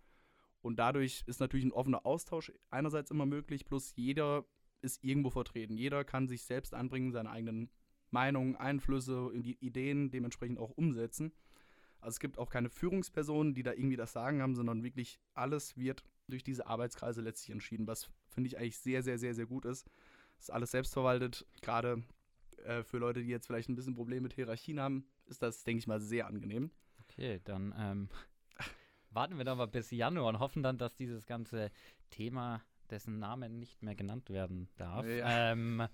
Und 0.62 0.78
dadurch 0.80 1.24
ist 1.28 1.40
natürlich 1.40 1.66
ein 1.66 1.72
offener 1.72 2.06
Austausch 2.06 2.52
einerseits 2.72 3.10
immer 3.10 3.26
möglich, 3.26 3.64
plus 3.64 3.94
jeder 3.96 4.44
ist 4.82 5.02
irgendwo 5.02 5.30
vertreten. 5.30 5.78
Jeder 5.78 6.04
kann 6.04 6.28
sich 6.28 6.44
selbst 6.44 6.74
anbringen, 6.74 7.14
seine 7.14 7.32
eigenen 7.32 7.70
Meinungen, 8.12 8.58
Einflüsse, 8.58 9.32
Ideen 9.34 10.12
dementsprechend 10.12 10.60
auch 10.60 10.72
umsetzen. 10.72 11.32
Also 12.06 12.16
es 12.18 12.20
gibt 12.20 12.38
auch 12.38 12.50
keine 12.52 12.70
Führungspersonen, 12.70 13.54
die 13.56 13.64
da 13.64 13.72
irgendwie 13.74 13.96
das 13.96 14.14
Sagen 14.14 14.42
haben, 14.42 14.56
sondern 14.56 14.84
wirklich 14.84 15.20
alles 15.34 15.76
wird 15.76 16.04
durch 16.28 16.44
diese 16.44 16.68
Arbeitskreise 16.68 17.22
letztlich 17.22 17.50
entschieden, 17.52 17.88
was 17.88 18.10
finde 18.30 18.48
ich 18.48 18.58
eigentlich 18.58 18.78
sehr, 18.78 19.02
sehr, 19.04 19.18
sehr, 19.18 19.34
sehr 19.34 19.46
gut 19.48 19.66
ist. 19.66 19.90
ist 20.40 20.52
alles 20.52 20.72
selbstverwaltet. 20.72 21.46
Gerade 21.62 22.04
äh, 22.64 22.84
für 22.84 22.98
Leute, 23.00 23.22
die 23.24 23.30
jetzt 23.30 23.48
vielleicht 23.48 23.70
ein 23.70 23.76
bisschen 23.76 23.96
Probleme 23.96 24.22
mit 24.22 24.34
Hierarchien 24.34 24.80
haben, 24.80 25.08
ist 25.26 25.42
das, 25.42 25.64
denke 25.64 25.80
ich 25.80 25.88
mal, 25.88 26.00
sehr 26.00 26.28
angenehm. 26.28 26.70
Okay, 27.02 27.42
dann 27.44 27.74
ähm, 27.78 28.10
warten 29.10 29.38
wir 29.38 29.46
doch 29.46 29.56
mal 29.58 29.68
bis 29.68 29.90
Januar 29.92 30.28
und 30.30 30.40
hoffen 30.40 30.62
dann, 30.64 30.78
dass 30.78 30.96
dieses 30.96 31.26
ganze 31.26 31.72
Thema, 32.12 32.62
dessen 32.92 33.18
Name 33.18 33.50
nicht 33.50 33.82
mehr 33.82 33.96
genannt 33.96 34.30
werden 34.30 34.70
darf, 34.78 35.06
Ja. 35.08 35.52
ähm, 35.54 35.88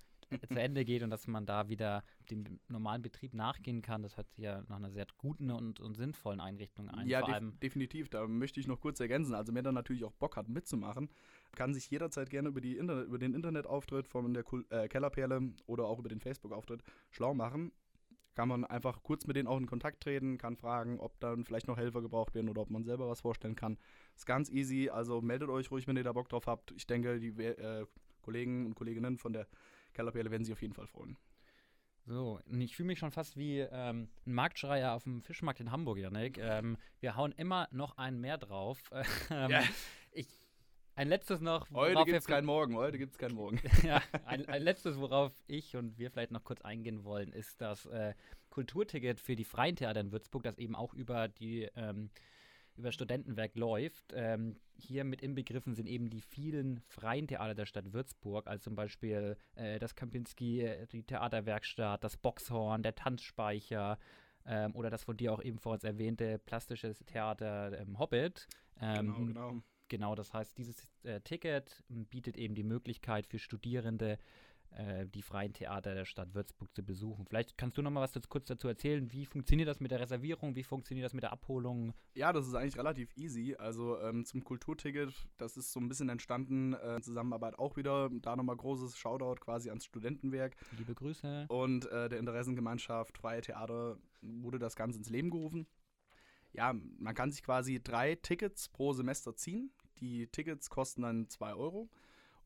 zu 0.48 0.60
Ende 0.60 0.86
geht 0.86 1.04
und 1.04 1.10
dass 1.10 1.28
man 1.28 1.46
da 1.46 1.70
wieder 1.70 2.04
dem 2.30 2.60
normalen 2.68 3.02
Betrieb 3.02 3.34
nachgehen 3.34 3.82
kann. 3.82 4.04
Das 4.04 4.18
hört 4.18 4.30
sich 4.30 4.44
ja 4.44 4.64
nach 4.68 4.78
einer 4.78 4.92
sehr 4.92 5.06
guten 5.18 5.52
und, 5.52 5.80
und 5.80 5.96
sinnvollen 5.96 6.40
Einrichtung 6.40 6.90
ein. 6.90 7.08
Ja, 7.08 7.22
def 7.22 7.34
allem, 7.34 7.60
definitiv. 7.60 8.10
Da 8.10 8.28
möchte 8.28 8.60
ich 8.60 8.68
noch 8.68 8.80
kurz 8.80 9.00
ergänzen. 9.00 9.34
Also 9.34 9.54
wer 9.54 9.62
da 9.62 9.72
natürlich 9.72 10.04
auch 10.04 10.14
Bock 10.14 10.38
hat 10.38 10.50
mitzumachen, 10.50 11.10
kann 11.56 11.74
sich 11.74 11.90
jederzeit 11.90 12.30
gerne 12.30 12.50
über, 12.50 12.62
die 12.62 12.78
Internet, 12.78 13.08
über 13.08 13.18
den 13.18 13.34
Internetauftritt 13.34 14.08
von 14.08 14.34
der 14.34 14.44
Kul 14.44 14.66
äh, 14.70 14.88
Kellerperle 14.88 15.54
oder 15.66 15.86
auch 15.86 16.00
über 16.00 16.10
den 16.10 16.20
Facebook-Auftritt 16.20 16.84
schlau 17.12 17.34
machen. 17.34 17.72
Kann 18.34 18.48
man 18.48 18.64
einfach 18.64 19.04
kurz 19.04 19.28
mit 19.28 19.36
denen 19.36 19.48
auch 19.48 19.58
in 19.58 19.66
Kontakt 19.66 20.02
treten, 20.02 20.38
kann 20.38 20.56
fragen, 20.56 21.02
ob 21.02 21.20
dann 21.20 21.44
vielleicht 21.44 21.68
noch 21.68 21.78
Helfer 21.78 22.02
gebraucht 22.02 22.34
werden 22.34 22.50
oder 22.50 22.62
ob 22.62 22.70
man 22.70 22.86
selber 22.86 23.10
was 23.10 23.20
vorstellen 23.20 23.56
kann. 23.56 23.78
Ist 24.16 24.26
ganz 24.26 24.50
easy, 24.50 24.90
also 24.90 25.22
meldet 25.22 25.50
euch 25.50 25.70
ruhig, 25.70 25.86
wenn 25.86 25.98
ihr 25.98 26.04
da 26.04 26.14
Bock 26.14 26.30
drauf 26.30 26.48
habt. 26.48 26.72
Ich 26.72 26.88
denke, 26.88 27.20
die 27.20 27.30
äh, 27.44 27.86
Kollegen 28.22 28.66
und 28.66 28.76
Kolleginnen 28.76 29.18
von 29.18 29.34
der 29.34 29.48
Kellerperle 29.94 30.32
werden 30.32 30.44
sich 30.44 30.54
auf 30.54 30.62
jeden 30.62 30.74
Fall 30.74 30.88
freuen. 30.88 31.18
So, 32.06 32.40
ich 32.60 32.76
fühle 32.76 32.88
mich 32.88 33.00
schon 33.00 33.12
fast 33.12 33.38
wie 33.38 33.60
ähm, 33.60 34.10
ein 34.26 34.34
Marktschreier 34.34 34.94
auf 34.94 35.04
dem 35.04 35.22
Fischmarkt 35.22 35.60
in 35.60 35.72
Hamburg, 35.72 36.00
Janik. 36.00 36.40
Ähm, 36.40 36.78
wir 37.00 37.16
hauen 37.16 37.32
immer 37.34 37.68
noch 37.72 37.98
einen 37.98 38.20
mehr 38.20 38.38
drauf. 38.38 38.80
ähm, 39.30 39.52
Ja. 39.52 39.64
ich, 40.12 40.28
ein 40.96 41.08
letztes 41.08 41.42
noch. 41.42 41.70
Heute 41.72 42.04
gibt 42.06 42.18
es 42.18 42.26
keinen 42.26 42.46
Morgen, 42.46 42.76
heute 42.76 42.98
gibt 42.98 43.14
es 43.14 43.18
keinen 43.18 43.36
Morgen. 43.36 43.62
ja, 43.84 44.02
ein, 44.26 44.46
ein 44.48 44.64
letztes, 44.64 45.00
worauf 45.00 45.32
ich 45.48 45.76
und 45.76 45.98
wir 46.00 46.12
vielleicht 46.12 46.32
noch 46.32 46.44
kurz 46.44 46.62
eingehen 46.62 47.04
wollen, 47.04 47.32
ist 47.32 47.62
das 47.62 47.86
äh, 47.86 48.14
Kulturticket 48.50 49.20
für 49.20 49.36
die 49.36 49.46
freien 49.46 49.76
Theater 49.76 50.02
in 50.02 50.12
Würzburg, 50.12 50.44
das 50.44 50.58
eben 50.58 50.76
auch 50.76 50.94
über 50.94 51.28
die 51.28 51.70
ähm, 51.76 52.10
über 52.76 52.92
Studentenwerk 52.92 53.56
läuft. 53.56 54.14
Ähm, 54.14 54.58
hier 54.78 55.04
mit 55.04 55.22
inbegriffen 55.22 55.76
sind 55.76 55.88
eben 55.88 56.10
die 56.10 56.22
vielen 56.22 56.80
freien 56.88 57.28
Theater 57.28 57.54
der 57.54 57.66
Stadt 57.66 57.94
Würzburg, 57.94 58.48
also 58.48 58.64
zum 58.64 58.76
Beispiel 58.76 59.38
äh, 59.56 59.80
das 59.80 59.96
Kempinski, 59.96 60.62
äh, 60.62 60.88
die 60.88 61.04
Theaterwerkstatt, 61.04 62.04
das 62.04 62.18
Boxhorn, 62.18 62.84
der 62.84 62.96
Tanzspeicher 62.96 63.98
ähm, 64.46 64.76
oder 64.76 64.90
das 64.90 65.04
von 65.04 65.18
dir 65.18 65.34
auch 65.34 65.44
eben 65.44 65.60
vor 65.60 65.74
uns 65.74 65.84
erwähnte 65.84 66.40
plastische 66.40 66.94
Theater 67.06 67.80
ähm, 67.80 68.00
Hobbit. 68.00 68.48
Ähm, 68.80 69.14
genau, 69.14 69.26
genau. 69.26 69.64
Genau, 69.92 70.16
das 70.16 70.34
heißt, 70.34 70.58
dieses 70.58 70.88
äh, 71.04 71.20
Ticket 71.20 71.84
bietet 71.90 72.38
eben 72.38 72.56
die 72.56 72.64
Möglichkeit 72.64 73.28
für 73.28 73.40
Studierende, 73.40 74.20
äh, 74.78 75.06
die 75.08 75.22
freien 75.22 75.54
Theater 75.54 75.94
der 75.94 76.06
Stadt 76.06 76.34
Würzburg 76.34 76.74
zu 76.74 76.84
besuchen. 76.84 77.26
Vielleicht 77.26 77.58
kannst 77.58 77.78
du 77.78 77.82
noch 77.82 77.92
mal 77.92 78.02
was 78.02 78.12
dazu, 78.12 78.30
kurz 78.30 78.46
dazu 78.46 78.68
erzählen. 78.68 79.12
Wie 79.12 79.26
funktioniert 79.26 79.68
das 79.68 79.80
mit 79.80 79.92
der 79.92 80.00
Reservierung? 80.00 80.56
Wie 80.56 80.64
funktioniert 80.64 81.06
das 81.06 81.14
mit 81.14 81.24
der 81.24 81.32
Abholung? 81.34 81.94
Ja, 82.16 82.32
das 82.32 82.48
ist 82.48 82.56
eigentlich 82.56 82.78
relativ 82.78 83.16
easy. 83.18 83.56
Also 83.58 84.00
ähm, 84.02 84.26
zum 84.26 84.44
Kulturticket, 84.44 85.14
das 85.38 85.58
ist 85.58 85.72
so 85.72 85.80
ein 85.80 85.90
bisschen 85.90 86.10
entstanden, 86.10 86.74
äh, 86.74 86.96
in 86.96 87.04
Zusammenarbeit 87.04 87.60
auch 87.60 87.76
wieder. 87.76 88.10
Da 88.22 88.36
nochmal 88.36 88.56
großes 88.58 88.98
Shoutout 88.98 89.42
quasi 89.42 89.70
ans 89.70 89.86
Studentenwerk 89.86 90.56
Liebe 90.78 90.96
Grüße. 90.96 91.46
und 91.50 91.86
äh, 91.92 92.10
der 92.10 92.20
Interessengemeinschaft 92.20 93.18
Freie 93.18 93.42
Theater 93.42 93.98
wurde 94.22 94.60
das 94.60 94.76
Ganze 94.76 95.00
ins 95.00 95.10
Leben 95.10 95.30
gerufen. 95.30 95.68
Ja, 96.54 96.74
man 96.98 97.16
kann 97.16 97.32
sich 97.32 97.44
quasi 97.44 97.82
drei 97.82 98.16
Tickets 98.16 98.68
pro 98.70 98.94
Semester 98.94 99.36
ziehen. 99.36 99.72
Die 100.00 100.28
Tickets 100.28 100.70
kosten 100.70 101.04
dann 101.04 101.30
2 101.30 101.54
Euro. 101.54 101.90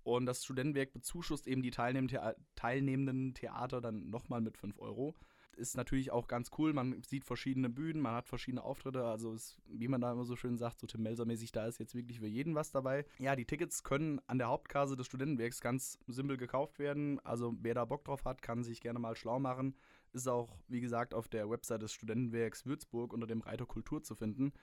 Und 0.06 0.28
das 0.28 0.44
Studentenwerk 0.44 0.94
bezuschusst 0.94 1.48
eben 1.48 1.64
die 1.64 1.72
teilnehmenden, 1.72 2.20
Thea 2.20 2.36
teilnehmenden 2.56 3.34
Theater 3.34 3.82
dann 3.82 4.12
nochmal 4.12 4.40
mit 4.40 4.56
5 4.56 4.78
Euro. 4.78 5.16
Ist 5.58 5.76
natürlich 5.76 6.12
auch 6.12 6.28
ganz 6.28 6.52
cool. 6.60 6.74
Man 6.74 7.02
sieht 7.02 7.26
verschiedene 7.26 7.70
Bühnen, 7.70 8.04
man 8.04 8.14
hat 8.14 8.28
verschiedene 8.28 8.64
Auftritte. 8.64 9.04
Also, 9.04 9.34
ist, 9.34 9.58
wie 9.66 9.88
man 9.88 10.02
da 10.02 10.12
immer 10.12 10.24
so 10.24 10.36
schön 10.36 10.60
sagt, 10.60 10.80
so 10.80 10.86
Tim 10.86 11.02
Melzer-mäßig, 11.02 11.52
da 11.54 11.66
ist 11.66 11.80
jetzt 11.80 11.96
wirklich 11.96 12.20
für 12.20 12.28
jeden 12.28 12.54
was 12.54 12.70
dabei. 12.70 13.04
Ja, 13.18 13.36
die 13.36 13.46
Tickets 13.46 13.84
können 13.84 14.22
an 14.28 14.38
der 14.38 14.50
Hauptkasse 14.50 14.96
des 14.96 15.08
Studentenwerks 15.08 15.60
ganz 15.60 15.98
simpel 16.06 16.38
gekauft 16.38 16.78
werden. 16.78 17.20
Also, 17.22 17.56
wer 17.62 17.74
da 17.74 17.86
Bock 17.86 18.06
drauf 18.06 18.26
hat, 18.26 18.44
kann 18.44 18.64
sich 18.64 18.82
gerne 18.82 19.00
mal 19.00 19.16
schlau 19.16 19.40
machen. 19.40 19.76
Ist 20.14 20.28
auch, 20.28 20.56
wie 20.68 20.82
gesagt, 20.82 21.16
auf 21.16 21.30
der 21.30 21.50
Website 21.50 21.82
des 21.82 21.94
Studentenwerks 21.94 22.68
Würzburg 22.68 23.12
unter 23.12 23.26
dem 23.26 23.42
Reiter 23.42 23.66
Kultur 23.66 24.04
zu 24.04 24.14
finden. 24.14 24.54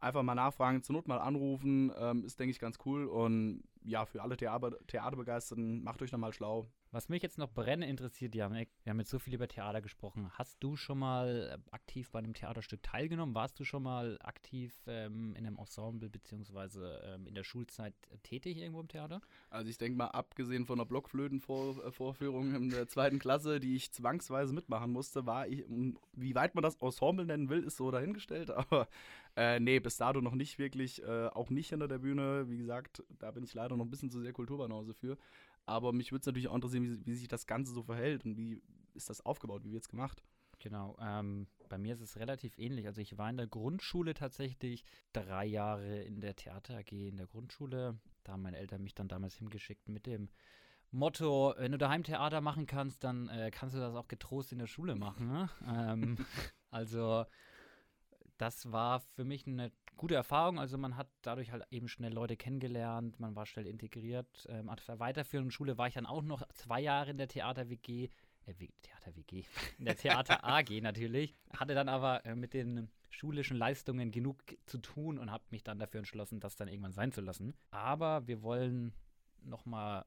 Einfach 0.00 0.22
mal 0.22 0.34
nachfragen, 0.34 0.82
zur 0.82 0.94
Not 0.94 1.08
mal 1.08 1.18
anrufen, 1.18 1.92
ähm, 1.98 2.24
ist, 2.24 2.38
denke 2.38 2.52
ich, 2.52 2.60
ganz 2.60 2.78
cool. 2.84 3.06
Und 3.06 3.64
ja, 3.84 4.06
für 4.06 4.22
alle 4.22 4.36
Theater 4.36 4.78
Theaterbegeisterten, 4.86 5.82
macht 5.82 6.02
euch 6.02 6.10
da 6.10 6.18
mal 6.18 6.32
schlau. 6.32 6.68
Was 6.90 7.10
mich 7.10 7.22
jetzt 7.22 7.36
noch 7.36 7.52
brennend 7.52 7.86
interessiert, 7.86 8.34
Janik, 8.34 8.70
wir 8.82 8.90
haben 8.90 8.98
jetzt 8.98 9.10
so 9.10 9.18
viel 9.18 9.34
über 9.34 9.46
Theater 9.46 9.82
gesprochen. 9.82 10.30
Hast 10.38 10.56
du 10.60 10.74
schon 10.74 10.98
mal 10.98 11.50
äh, 11.52 11.70
aktiv 11.70 12.10
bei 12.10 12.18
einem 12.18 12.32
Theaterstück 12.32 12.82
teilgenommen? 12.82 13.34
Warst 13.34 13.60
du 13.60 13.64
schon 13.64 13.82
mal 13.82 14.18
aktiv 14.22 14.74
ähm, 14.86 15.34
in 15.36 15.46
einem 15.46 15.58
Ensemble 15.58 16.08
beziehungsweise 16.08 17.02
ähm, 17.04 17.26
in 17.26 17.34
der 17.34 17.44
Schulzeit 17.44 17.92
äh, 18.10 18.16
tätig 18.22 18.56
irgendwo 18.56 18.80
im 18.80 18.88
Theater? 18.88 19.20
Also 19.50 19.68
ich 19.68 19.76
denke 19.76 19.98
mal, 19.98 20.06
abgesehen 20.06 20.64
von 20.64 20.78
der 20.78 20.86
Blockflötenvorführung 20.86 22.54
in 22.54 22.70
der 22.70 22.88
zweiten 22.88 23.18
Klasse, 23.18 23.60
die 23.60 23.76
ich 23.76 23.92
zwangsweise 23.92 24.54
mitmachen 24.54 24.90
musste, 24.90 25.26
war 25.26 25.46
ich, 25.46 25.66
wie 26.14 26.34
weit 26.34 26.54
man 26.54 26.62
das 26.62 26.76
Ensemble 26.76 27.26
nennen 27.26 27.50
will, 27.50 27.64
ist 27.64 27.76
so 27.76 27.90
dahingestellt. 27.90 28.50
Aber 28.70 28.88
äh, 29.36 29.60
nee, 29.60 29.78
bis 29.78 29.98
dato 29.98 30.22
noch 30.22 30.34
nicht 30.34 30.58
wirklich, 30.58 31.02
äh, 31.02 31.26
auch 31.26 31.50
nicht 31.50 31.68
hinter 31.68 31.86
der 31.86 31.98
Bühne. 31.98 32.48
Wie 32.48 32.56
gesagt, 32.56 33.04
da 33.18 33.30
bin 33.30 33.44
ich 33.44 33.52
leider 33.52 33.76
noch 33.76 33.84
ein 33.84 33.90
bisschen 33.90 34.10
zu 34.10 34.20
sehr 34.20 34.32
Kulturbanause 34.32 34.94
für. 34.94 35.18
Aber 35.68 35.92
mich 35.92 36.12
würde 36.12 36.20
es 36.20 36.26
natürlich 36.26 36.48
auch 36.48 36.54
interessieren, 36.54 36.84
wie, 36.84 37.06
wie 37.06 37.14
sich 37.14 37.28
das 37.28 37.46
Ganze 37.46 37.72
so 37.72 37.82
verhält 37.82 38.24
und 38.24 38.36
wie 38.36 38.62
ist 38.94 39.10
das 39.10 39.20
aufgebaut, 39.20 39.64
wie 39.64 39.72
wird 39.72 39.82
es 39.82 39.88
gemacht. 39.88 40.22
Genau, 40.60 40.96
ähm, 41.00 41.46
bei 41.68 41.78
mir 41.78 41.94
ist 41.94 42.00
es 42.00 42.16
relativ 42.16 42.58
ähnlich. 42.58 42.86
Also 42.86 43.00
ich 43.00 43.16
war 43.16 43.30
in 43.30 43.36
der 43.36 43.46
Grundschule 43.46 44.14
tatsächlich 44.14 44.84
drei 45.12 45.44
Jahre 45.44 46.02
in 46.02 46.20
der 46.20 46.34
Theater 46.34 46.78
AG 46.78 46.90
in 46.90 47.16
der 47.16 47.26
Grundschule. 47.26 47.98
Da 48.24 48.32
haben 48.32 48.42
meine 48.42 48.56
Eltern 48.56 48.82
mich 48.82 48.94
dann 48.94 49.08
damals 49.08 49.36
hingeschickt 49.36 49.88
mit 49.88 50.06
dem 50.06 50.28
Motto, 50.90 51.54
wenn 51.58 51.72
du 51.72 51.78
daheim 51.78 52.02
Theater 52.02 52.40
machen 52.40 52.66
kannst, 52.66 53.04
dann 53.04 53.28
äh, 53.28 53.50
kannst 53.50 53.76
du 53.76 53.78
das 53.78 53.94
auch 53.94 54.08
getrost 54.08 54.52
in 54.52 54.58
der 54.58 54.66
Schule 54.66 54.94
machen. 54.94 55.28
Ne? 55.28 55.50
ähm, 55.68 56.16
also 56.70 57.26
das 58.38 58.72
war 58.72 59.00
für 59.00 59.24
mich 59.24 59.46
eine 59.46 59.70
gute 59.98 60.14
Erfahrung. 60.14 60.58
Also 60.58 60.78
man 60.78 60.96
hat 60.96 61.08
dadurch 61.20 61.52
halt 61.52 61.64
eben 61.70 61.88
schnell 61.88 62.12
Leute 62.14 62.36
kennengelernt, 62.36 63.20
man 63.20 63.36
war 63.36 63.44
schnell 63.44 63.66
integriert. 63.66 64.46
Ähm, 64.48 64.70
auf 64.70 64.82
der 64.86 64.98
weiterführenden 64.98 65.50
Schule 65.50 65.76
war 65.76 65.88
ich 65.88 65.94
dann 65.94 66.06
auch 66.06 66.22
noch 66.22 66.42
zwei 66.54 66.80
Jahre 66.80 67.10
in 67.10 67.18
der 67.18 67.28
Theater-WG. 67.28 68.08
Äh, 68.46 68.54
Theater-WG, 68.54 69.44
in 69.78 69.84
der 69.84 69.96
Theater-AG 69.96 70.70
natürlich. 70.82 71.34
Hatte 71.54 71.74
dann 71.74 71.90
aber 71.90 72.24
äh, 72.24 72.34
mit 72.34 72.54
den 72.54 72.88
schulischen 73.10 73.56
Leistungen 73.56 74.10
genug 74.10 74.42
zu 74.64 74.78
tun 74.78 75.18
und 75.18 75.30
habe 75.30 75.44
mich 75.50 75.64
dann 75.64 75.78
dafür 75.78 75.98
entschlossen, 75.98 76.40
das 76.40 76.56
dann 76.56 76.68
irgendwann 76.68 76.92
sein 76.92 77.12
zu 77.12 77.20
lassen. 77.20 77.54
Aber 77.70 78.26
wir 78.26 78.42
wollen 78.42 78.94
nochmal 79.42 80.04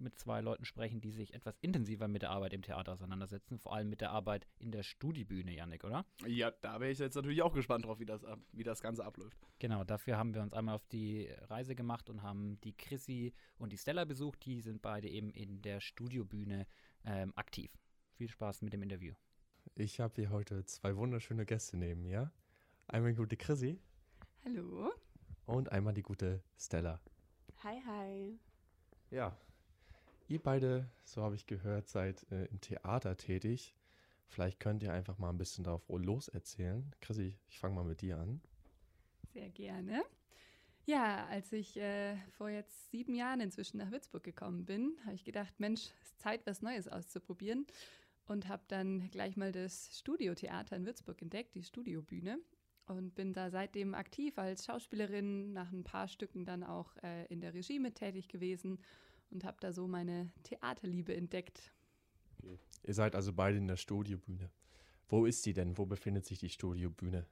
mit 0.00 0.18
zwei 0.18 0.40
Leuten 0.40 0.64
sprechen, 0.64 1.00
die 1.00 1.10
sich 1.10 1.34
etwas 1.34 1.58
intensiver 1.60 2.08
mit 2.08 2.22
der 2.22 2.30
Arbeit 2.30 2.52
im 2.52 2.62
Theater 2.62 2.92
auseinandersetzen, 2.92 3.58
vor 3.58 3.74
allem 3.74 3.88
mit 3.88 4.00
der 4.00 4.10
Arbeit 4.10 4.46
in 4.58 4.70
der 4.70 4.82
Studiebühne, 4.82 5.52
Yannick, 5.52 5.84
oder? 5.84 6.04
Ja, 6.26 6.50
da 6.50 6.80
wäre 6.80 6.90
ich 6.90 6.98
jetzt 6.98 7.14
natürlich 7.14 7.42
auch 7.42 7.52
gespannt 7.52 7.84
drauf, 7.84 7.98
wie 7.98 8.06
das, 8.06 8.24
wie 8.52 8.64
das 8.64 8.80
Ganze 8.80 9.04
abläuft. 9.04 9.38
Genau, 9.58 9.84
dafür 9.84 10.16
haben 10.16 10.34
wir 10.34 10.42
uns 10.42 10.52
einmal 10.52 10.74
auf 10.74 10.86
die 10.86 11.28
Reise 11.48 11.74
gemacht 11.74 12.08
und 12.10 12.22
haben 12.22 12.60
die 12.62 12.76
Chrissy 12.76 13.32
und 13.58 13.72
die 13.72 13.78
Stella 13.78 14.04
besucht. 14.04 14.44
Die 14.44 14.60
sind 14.60 14.82
beide 14.82 15.08
eben 15.08 15.30
in 15.30 15.62
der 15.62 15.80
Studiobühne 15.80 16.66
ähm, 17.04 17.32
aktiv. 17.36 17.70
Viel 18.12 18.28
Spaß 18.28 18.62
mit 18.62 18.72
dem 18.72 18.82
Interview. 18.82 19.14
Ich 19.74 20.00
habe 20.00 20.14
hier 20.16 20.30
heute 20.30 20.64
zwei 20.64 20.96
wunderschöne 20.96 21.46
Gäste 21.46 21.76
neben 21.76 22.02
mir. 22.02 22.32
Einmal 22.86 23.12
die 23.12 23.16
gute 23.16 23.36
Chrissy 23.36 23.78
Hallo. 24.44 24.92
und 25.46 25.70
einmal 25.70 25.94
die 25.94 26.02
gute 26.02 26.42
Stella. 26.56 27.00
Hi, 27.62 27.80
hi. 27.84 28.38
Ja, 29.10 29.36
ihr 30.28 30.42
beide, 30.42 30.88
so 31.04 31.22
habe 31.22 31.34
ich 31.34 31.46
gehört, 31.46 31.88
seid 31.88 32.26
äh, 32.30 32.44
im 32.46 32.60
Theater 32.60 33.16
tätig. 33.16 33.74
Vielleicht 34.26 34.60
könnt 34.60 34.82
ihr 34.82 34.92
einfach 34.92 35.18
mal 35.18 35.30
ein 35.30 35.38
bisschen 35.38 35.64
darauf 35.64 35.82
loserzählen. 35.88 36.94
Chrissy, 37.00 37.38
ich 37.48 37.58
fange 37.58 37.74
mal 37.74 37.84
mit 37.84 38.02
dir 38.02 38.18
an. 38.18 38.40
Sehr 39.32 39.48
gerne. 39.50 40.02
Ja, 40.84 41.26
als 41.26 41.52
ich 41.52 41.76
äh, 41.78 42.16
vor 42.36 42.50
jetzt 42.50 42.90
sieben 42.90 43.14
Jahren 43.14 43.40
inzwischen 43.40 43.78
nach 43.78 43.90
Würzburg 43.90 44.22
gekommen 44.22 44.64
bin, 44.64 44.96
habe 45.04 45.14
ich 45.14 45.24
gedacht, 45.24 45.58
Mensch, 45.58 45.90
es 46.02 46.08
ist 46.08 46.20
Zeit, 46.20 46.46
was 46.46 46.62
Neues 46.62 46.88
auszuprobieren. 46.88 47.66
Und 48.26 48.48
habe 48.48 48.62
dann 48.68 49.10
gleich 49.10 49.38
mal 49.38 49.52
das 49.52 49.98
Studiotheater 49.98 50.76
in 50.76 50.84
Würzburg 50.84 51.20
entdeckt, 51.22 51.54
die 51.54 51.62
Studiobühne. 51.62 52.38
Und 52.86 53.14
bin 53.14 53.32
da 53.32 53.50
seitdem 53.50 53.94
aktiv 53.94 54.38
als 54.38 54.66
Schauspielerin, 54.66 55.52
nach 55.52 55.72
ein 55.72 55.84
paar 55.84 56.08
Stücken 56.08 56.44
dann 56.44 56.62
auch 56.62 56.94
äh, 57.02 57.26
in 57.26 57.40
der 57.40 57.54
Regie 57.54 57.78
mit 57.78 57.94
tätig 57.94 58.28
gewesen 58.28 58.78
und 59.30 59.44
habe 59.44 59.58
da 59.60 59.72
so 59.72 59.86
meine 59.86 60.30
Theaterliebe 60.42 61.14
entdeckt. 61.14 61.72
Okay. 62.38 62.58
Ihr 62.84 62.94
seid 62.94 63.14
also 63.14 63.32
beide 63.32 63.58
in 63.58 63.66
der 63.66 63.76
Studiobühne. 63.76 64.50
Wo 65.08 65.26
ist 65.26 65.42
sie 65.42 65.52
denn? 65.52 65.78
Wo 65.78 65.86
befindet 65.86 66.26
sich 66.26 66.38
die 66.38 66.50
Studiobühne? 66.50 67.26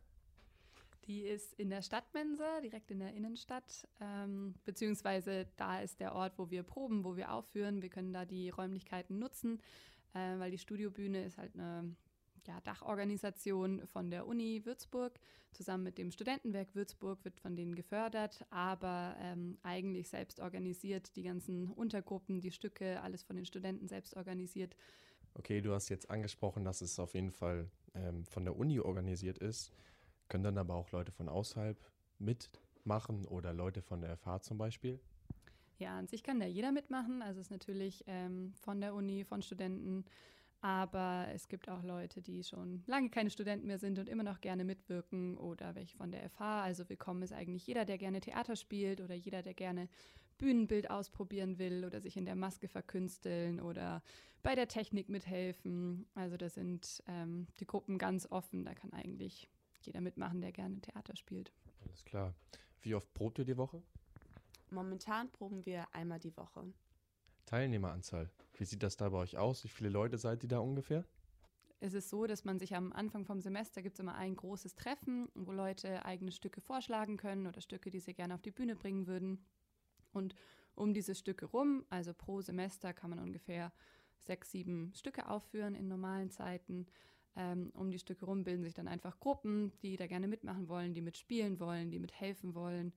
Die 1.07 1.23
ist 1.23 1.53
in 1.55 1.71
der 1.71 1.83
Stadtmensa, 1.83 2.61
direkt 2.61 2.91
in 2.91 2.99
der 2.99 3.15
Innenstadt, 3.15 3.87
ähm, 4.01 4.55
beziehungsweise 4.65 5.47
da 5.57 5.81
ist 5.81 6.01
der 6.01 6.15
Ort, 6.15 6.37
wo 6.37 6.51
wir 6.51 6.65
proben, 6.65 7.05
wo 7.05 7.17
wir 7.17 7.33
aufführen. 7.33 7.81
Wir 7.81 7.91
können 7.91 8.13
da 8.13 8.25
die 8.25 8.51
Räumlichkeiten 8.51 9.19
nutzen, 9.19 9.61
äh, 10.15 10.39
weil 10.39 10.51
die 10.51 10.59
Studiobühne 10.59 11.25
ist 11.25 11.39
halt 11.39 11.55
eine 11.55 11.95
ja, 12.47 12.61
Dachorganisation 12.61 13.87
von 13.87 14.11
der 14.11 14.27
Uni 14.27 14.65
Würzburg. 14.65 15.19
Zusammen 15.53 15.85
mit 15.85 15.99
dem 15.99 16.11
Studentenwerk 16.11 16.75
Würzburg 16.75 17.25
wird 17.25 17.41
von 17.41 17.57
denen 17.57 17.75
gefördert, 17.75 18.45
aber 18.51 19.17
ähm, 19.21 19.59
eigentlich 19.63 20.09
selbst 20.09 20.41
organisiert. 20.41 21.17
Die 21.17 21.23
ganzen 21.23 21.71
Untergruppen, 21.71 22.41
die 22.41 22.51
Stücke, 22.51 23.01
alles 23.03 23.23
von 23.23 23.37
den 23.37 23.47
Studenten 23.47 23.89
selbst 23.89 24.17
organisiert. 24.17 24.77
Okay, 25.35 25.61
du 25.61 25.73
hast 25.73 25.89
jetzt 25.89 26.11
angesprochen, 26.11 26.65
dass 26.65 26.81
es 26.81 26.99
auf 26.99 27.15
jeden 27.15 27.31
Fall 27.31 27.71
ähm, 27.95 28.25
von 28.25 28.45
der 28.45 28.57
Uni 28.57 28.81
organisiert 28.81 29.39
ist. 29.39 29.73
Können 30.29 30.45
dann 30.45 30.59
aber 30.59 30.75
auch 30.75 30.91
Leute 30.93 31.13
von 31.13 31.29
außerhalb 31.29 31.79
mitmachen 32.19 33.27
oder 33.27 33.53
Leute 33.53 33.83
von 33.83 34.01
der 34.01 34.17
FH 34.17 34.41
zum 34.41 34.59
Beispiel? 34.59 34.99
Ja, 35.79 35.99
an 35.99 36.07
sich 36.07 36.23
kann 36.23 36.41
da 36.41 36.47
jeder 36.47 36.73
mitmachen. 36.73 37.23
Also 37.23 37.41
es 37.41 37.47
ist 37.47 37.51
natürlich 37.51 38.05
ähm, 38.07 38.55
von 38.55 38.81
der 38.81 38.95
Uni, 38.95 39.25
von 39.25 39.43
Studenten. 39.43 40.05
Aber 40.61 41.29
es 41.33 41.49
gibt 41.49 41.69
auch 41.69 41.83
Leute, 41.83 42.23
die 42.23 42.42
schon 42.42 42.83
lange 42.87 43.11
keine 43.11 43.31
Studenten 43.31 43.66
mehr 43.66 43.79
sind 43.79 43.99
und 43.99 44.09
immer 44.09 44.23
noch 44.23 44.40
gerne 44.40 44.64
mitwirken 44.64 45.37
oder 45.37 45.75
welche 45.75 45.97
von 45.97 46.11
der 46.11 46.29
FH. 46.31 46.62
Also 46.62 46.88
willkommen 46.88 47.23
ist 47.23 47.33
eigentlich 47.33 47.66
jeder, 47.66 47.85
der 47.85 47.99
gerne 47.99 48.21
Theater 48.21 48.57
spielt 48.57 49.01
oder 49.01 49.14
jeder, 49.14 49.42
der 49.42 49.55
gerne 49.55 49.88
Bühnenbild 50.38 50.90
ausprobieren 50.90 51.59
will 51.59 51.85
oder 51.85 52.01
sich 52.01 52.16
in 52.16 52.25
der 52.25 52.37
Maske 52.37 52.69
verkünsteln 52.69 53.61
oder 53.61 54.03
bei 54.42 54.55
der 54.55 54.69
Technik 54.69 55.09
mithelfen. 55.09 56.07
Also 56.14 56.37
da 56.37 56.49
sind 56.49 57.03
ähm, 57.07 57.47
die 57.61 57.66
Gruppen 57.66 57.99
ganz 57.99 58.27
offen. 58.31 58.64
Da 58.64 58.75
kann 58.75 58.92
eigentlich 58.92 59.49
jeder 59.81 60.01
mitmachen, 60.01 60.40
der 60.40 60.53
gerne 60.53 60.81
Theater 60.81 61.16
spielt. 61.16 61.53
Alles 61.85 62.05
klar. 62.05 62.35
Wie 62.81 62.95
oft 62.95 63.12
probt 63.14 63.38
ihr 63.38 63.45
die 63.45 63.57
Woche? 63.57 63.83
Momentan 64.71 65.31
proben 65.31 65.64
wir 65.64 65.87
einmal 65.95 66.19
die 66.19 66.37
Woche. 66.37 66.64
Teilnehmeranzahl. 67.47 68.31
Wie 68.59 68.64
sieht 68.64 68.83
das 68.83 68.97
da 68.97 69.11
bei 69.11 69.19
euch 69.19 69.37
aus? 69.37 69.64
Wie 69.64 69.69
viele 69.69 69.90
Leute 69.90 70.19
seid 70.19 70.42
ihr 70.42 70.49
da 70.49 70.59
ungefähr? 70.59 71.05
Es 71.79 71.92
ist 71.92 72.09
so, 72.09 72.27
dass 72.27 72.45
man 72.45 72.59
sich 72.59 72.75
am 72.75 72.92
Anfang 72.92 73.27
vom 73.27 73.40
Semester 73.40 73.83
gibt 73.83 73.97
es 73.97 74.01
immer 74.01 74.14
ein 74.14 74.35
großes 74.35 74.77
Treffen, 74.77 75.29
wo 75.35 75.53
Leute 75.53 76.07
eigene 76.07 76.33
Stücke 76.33 76.62
vorschlagen 76.62 77.19
können 77.19 77.47
oder 77.47 77.61
Stücke, 77.61 77.90
die 77.90 78.01
sie 78.01 78.14
gerne 78.14 78.35
auf 78.35 78.40
die 78.40 78.51
Bühne 78.51 78.75
bringen 78.77 79.07
würden. 79.07 79.45
Und 80.12 80.35
um 80.75 80.95
diese 80.95 81.14
Stücke 81.14 81.45
rum, 81.47 81.85
also 81.90 82.14
pro 82.14 82.40
Semester, 82.40 82.95
kann 82.95 83.11
man 83.11 83.19
ungefähr 83.19 83.73
sechs, 84.19 84.51
sieben 84.51 84.92
Stücke 84.95 85.29
aufführen 85.29 85.75
in 85.75 85.87
normalen 85.87 86.31
Zeiten. 86.31 86.87
Ähm, 87.37 87.71
um 87.75 87.90
die 87.90 87.99
Stücke 87.99 88.25
rum 88.25 88.45
bilden 88.45 88.64
sich 88.64 88.73
dann 88.73 88.88
einfach 88.88 89.21
Gruppen, 89.21 89.73
die 89.83 89.97
da 89.97 90.07
gerne 90.07 90.29
mitmachen 90.29 90.69
wollen, 90.69 90.95
die 90.95 91.03
mitspielen 91.03 91.61
wollen, 91.61 91.90
die 91.90 91.99
mithelfen 91.99 92.55
wollen. 92.55 92.95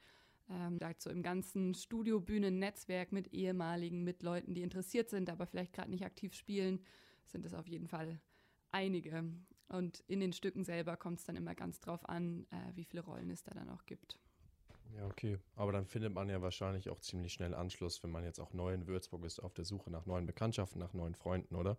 Ähm, 0.50 0.80
so 0.98 1.10
im 1.10 1.22
ganzen 1.22 1.74
Studiobühnen-Netzwerk 1.74 3.12
mit 3.12 3.34
ehemaligen, 3.34 4.04
mit 4.04 4.24
Leuten, 4.24 4.54
die 4.54 4.64
interessiert 4.64 5.10
sind, 5.10 5.30
aber 5.30 5.46
vielleicht 5.46 5.74
gerade 5.74 5.92
nicht 5.92 6.06
aktiv 6.06 6.34
spielen, 6.34 6.80
sind 7.28 7.46
es 7.46 7.54
auf 7.54 7.68
jeden 7.68 7.88
Fall 7.88 8.20
einige. 8.72 9.24
Und 9.68 10.04
in 10.08 10.20
den 10.20 10.34
Stücken 10.34 10.64
selber 10.64 10.98
kommt 10.98 11.20
es 11.20 11.26
dann 11.26 11.36
immer 11.36 11.54
ganz 11.54 11.80
drauf 11.80 12.08
an, 12.10 12.48
äh, 12.50 12.76
wie 12.76 12.86
viele 12.86 13.02
Rollen 13.02 13.30
es 13.30 13.44
da 13.44 13.54
dann 13.54 13.70
auch 13.70 13.86
gibt. 13.86 14.20
Ja, 14.98 15.06
okay. 15.06 15.38
Aber 15.56 15.72
dann 15.72 15.86
findet 15.86 16.14
man 16.14 16.30
ja 16.30 16.42
wahrscheinlich 16.42 16.90
auch 16.90 17.00
ziemlich 17.00 17.34
schnell 17.34 17.54
Anschluss, 17.54 18.04
wenn 18.04 18.10
man 18.10 18.24
jetzt 18.24 18.40
auch 18.40 18.54
neu 18.54 18.74
in 18.74 18.88
Würzburg 18.88 19.24
ist, 19.26 19.40
auf 19.40 19.54
der 19.54 19.66
Suche 19.66 19.92
nach 19.92 20.06
neuen 20.08 20.26
Bekanntschaften, 20.26 20.80
nach 20.80 20.94
neuen 20.94 21.14
Freunden, 21.14 21.56
oder? 21.56 21.78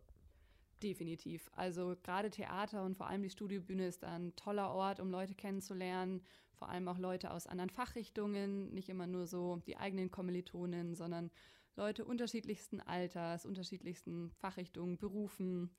Definitiv. 0.82 1.50
Also 1.54 1.96
gerade 2.02 2.30
Theater 2.30 2.84
und 2.84 2.96
vor 2.96 3.08
allem 3.08 3.22
die 3.22 3.30
Studiobühne 3.30 3.86
ist 3.86 4.04
ein 4.04 4.34
toller 4.36 4.70
Ort, 4.70 5.00
um 5.00 5.10
Leute 5.10 5.34
kennenzulernen. 5.34 6.22
Vor 6.60 6.68
allem 6.68 6.88
auch 6.88 6.98
Leute 6.98 7.30
aus 7.30 7.46
anderen 7.46 7.70
Fachrichtungen, 7.70 8.74
nicht 8.74 8.90
immer 8.90 9.06
nur 9.06 9.26
so 9.26 9.62
die 9.66 9.78
eigenen 9.78 10.10
Kommilitonen, 10.10 10.94
sondern 10.94 11.30
Leute 11.74 12.04
unterschiedlichsten 12.04 12.82
Alters, 12.82 13.46
unterschiedlichsten 13.46 14.30
Fachrichtungen, 14.32 14.98
Berufen, 14.98 15.74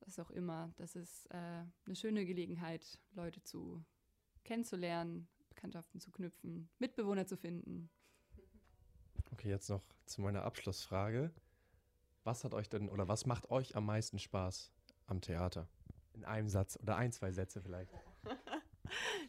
was 0.00 0.18
auch 0.18 0.30
immer. 0.30 0.74
Das 0.76 0.96
ist 0.96 1.26
äh, 1.26 1.36
eine 1.36 1.94
schöne 1.94 2.26
Gelegenheit, 2.26 2.98
Leute 3.12 3.44
zu 3.44 3.84
kennenzulernen, 4.42 5.28
Bekanntschaften 5.50 6.00
zu 6.00 6.10
knüpfen, 6.10 6.68
Mitbewohner 6.80 7.28
zu 7.28 7.36
finden. 7.36 7.88
Okay, 9.30 9.50
jetzt 9.50 9.70
noch 9.70 9.84
zu 10.04 10.20
meiner 10.20 10.42
Abschlussfrage. 10.42 11.32
Was 12.24 12.42
hat 12.42 12.54
euch 12.54 12.68
denn 12.68 12.88
oder 12.88 13.06
was 13.06 13.24
macht 13.24 13.52
euch 13.52 13.76
am 13.76 13.86
meisten 13.86 14.18
Spaß 14.18 14.72
am 15.06 15.20
Theater? 15.20 15.68
In 16.12 16.24
einem 16.24 16.48
Satz 16.48 16.76
oder 16.82 16.96
ein, 16.96 17.12
zwei 17.12 17.30
Sätze 17.30 17.62
vielleicht. 17.62 17.92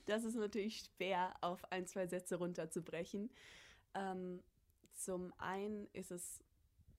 Das 0.05 0.23
ist 0.23 0.35
natürlich 0.35 0.89
schwer 0.95 1.35
auf 1.41 1.71
ein, 1.71 1.87
zwei 1.87 2.07
Sätze 2.07 2.37
runterzubrechen. 2.37 3.29
Ähm, 3.93 4.43
zum 4.93 5.33
einen 5.37 5.87
ist 5.93 6.11
es 6.11 6.43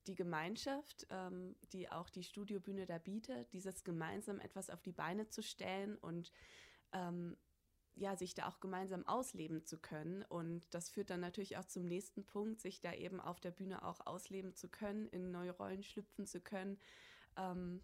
die 0.06 0.14
Gemeinschaft, 0.14 1.06
ähm, 1.10 1.56
die 1.72 1.90
auch 1.90 2.10
die 2.10 2.22
Studiobühne 2.22 2.86
da 2.86 2.98
bietet, 2.98 3.52
dieses 3.52 3.84
gemeinsam 3.84 4.40
etwas 4.40 4.70
auf 4.70 4.82
die 4.82 4.92
Beine 4.92 5.28
zu 5.28 5.42
stellen 5.42 5.96
und 5.96 6.32
ähm, 6.92 7.36
ja, 7.96 8.14
sich 8.14 8.34
da 8.34 8.46
auch 8.46 8.60
gemeinsam 8.60 9.06
ausleben 9.06 9.64
zu 9.64 9.78
können. 9.78 10.22
Und 10.22 10.62
das 10.70 10.90
führt 10.90 11.10
dann 11.10 11.20
natürlich 11.20 11.56
auch 11.56 11.64
zum 11.64 11.86
nächsten 11.86 12.24
Punkt, 12.24 12.60
sich 12.60 12.80
da 12.80 12.92
eben 12.92 13.20
auf 13.20 13.40
der 13.40 13.50
Bühne 13.50 13.84
auch 13.84 14.06
ausleben 14.06 14.54
zu 14.54 14.68
können, 14.68 15.08
in 15.08 15.30
neue 15.30 15.52
Rollen 15.52 15.82
schlüpfen 15.82 16.26
zu 16.26 16.40
können. 16.40 16.78
Ähm, 17.36 17.82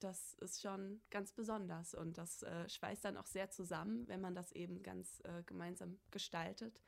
das 0.00 0.34
ist 0.34 0.62
schon 0.62 1.00
ganz 1.10 1.32
besonders 1.32 1.94
und 1.94 2.18
das 2.18 2.42
äh, 2.42 2.68
schweißt 2.68 3.04
dann 3.04 3.16
auch 3.16 3.26
sehr 3.26 3.50
zusammen, 3.50 4.06
wenn 4.08 4.20
man 4.20 4.34
das 4.34 4.52
eben 4.52 4.82
ganz 4.82 5.20
äh, 5.24 5.42
gemeinsam 5.44 5.98
gestaltet. 6.10 6.80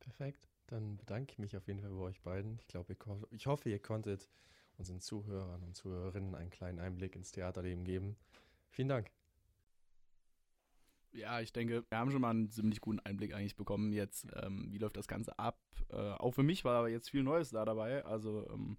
Perfekt. 0.00 0.48
Dann 0.68 0.96
bedanke 0.96 1.32
ich 1.32 1.38
mich 1.38 1.56
auf 1.56 1.66
jeden 1.68 1.80
Fall 1.80 1.90
bei 1.90 2.02
euch 2.02 2.20
beiden. 2.22 2.58
Ich 2.58 2.66
glaube, 2.66 2.96
ich 3.30 3.46
hoffe, 3.46 3.70
ihr 3.70 3.78
konntet 3.78 4.28
unseren 4.78 5.00
Zuhörern 5.00 5.62
und 5.62 5.76
Zuhörerinnen 5.76 6.34
einen 6.34 6.50
kleinen 6.50 6.80
Einblick 6.80 7.14
ins 7.16 7.32
Theaterleben 7.32 7.84
geben. 7.84 8.16
Vielen 8.70 8.88
Dank. 8.88 9.10
Ja, 11.12 11.40
ich 11.40 11.52
denke, 11.52 11.84
wir 11.88 11.98
haben 11.98 12.10
schon 12.10 12.20
mal 12.20 12.30
einen 12.30 12.50
ziemlich 12.50 12.80
guten 12.80 13.00
Einblick 13.00 13.32
eigentlich 13.32 13.56
bekommen 13.56 13.92
jetzt, 13.92 14.26
ähm, 14.34 14.70
wie 14.70 14.78
läuft 14.78 14.96
das 14.96 15.08
Ganze 15.08 15.38
ab. 15.38 15.58
Äh, 15.88 15.96
auch 15.96 16.32
für 16.32 16.42
mich 16.42 16.64
war 16.64 16.88
jetzt 16.88 17.10
viel 17.10 17.22
Neues 17.22 17.50
da 17.50 17.64
dabei. 17.64 18.04
Also 18.04 18.46
ähm, 18.50 18.76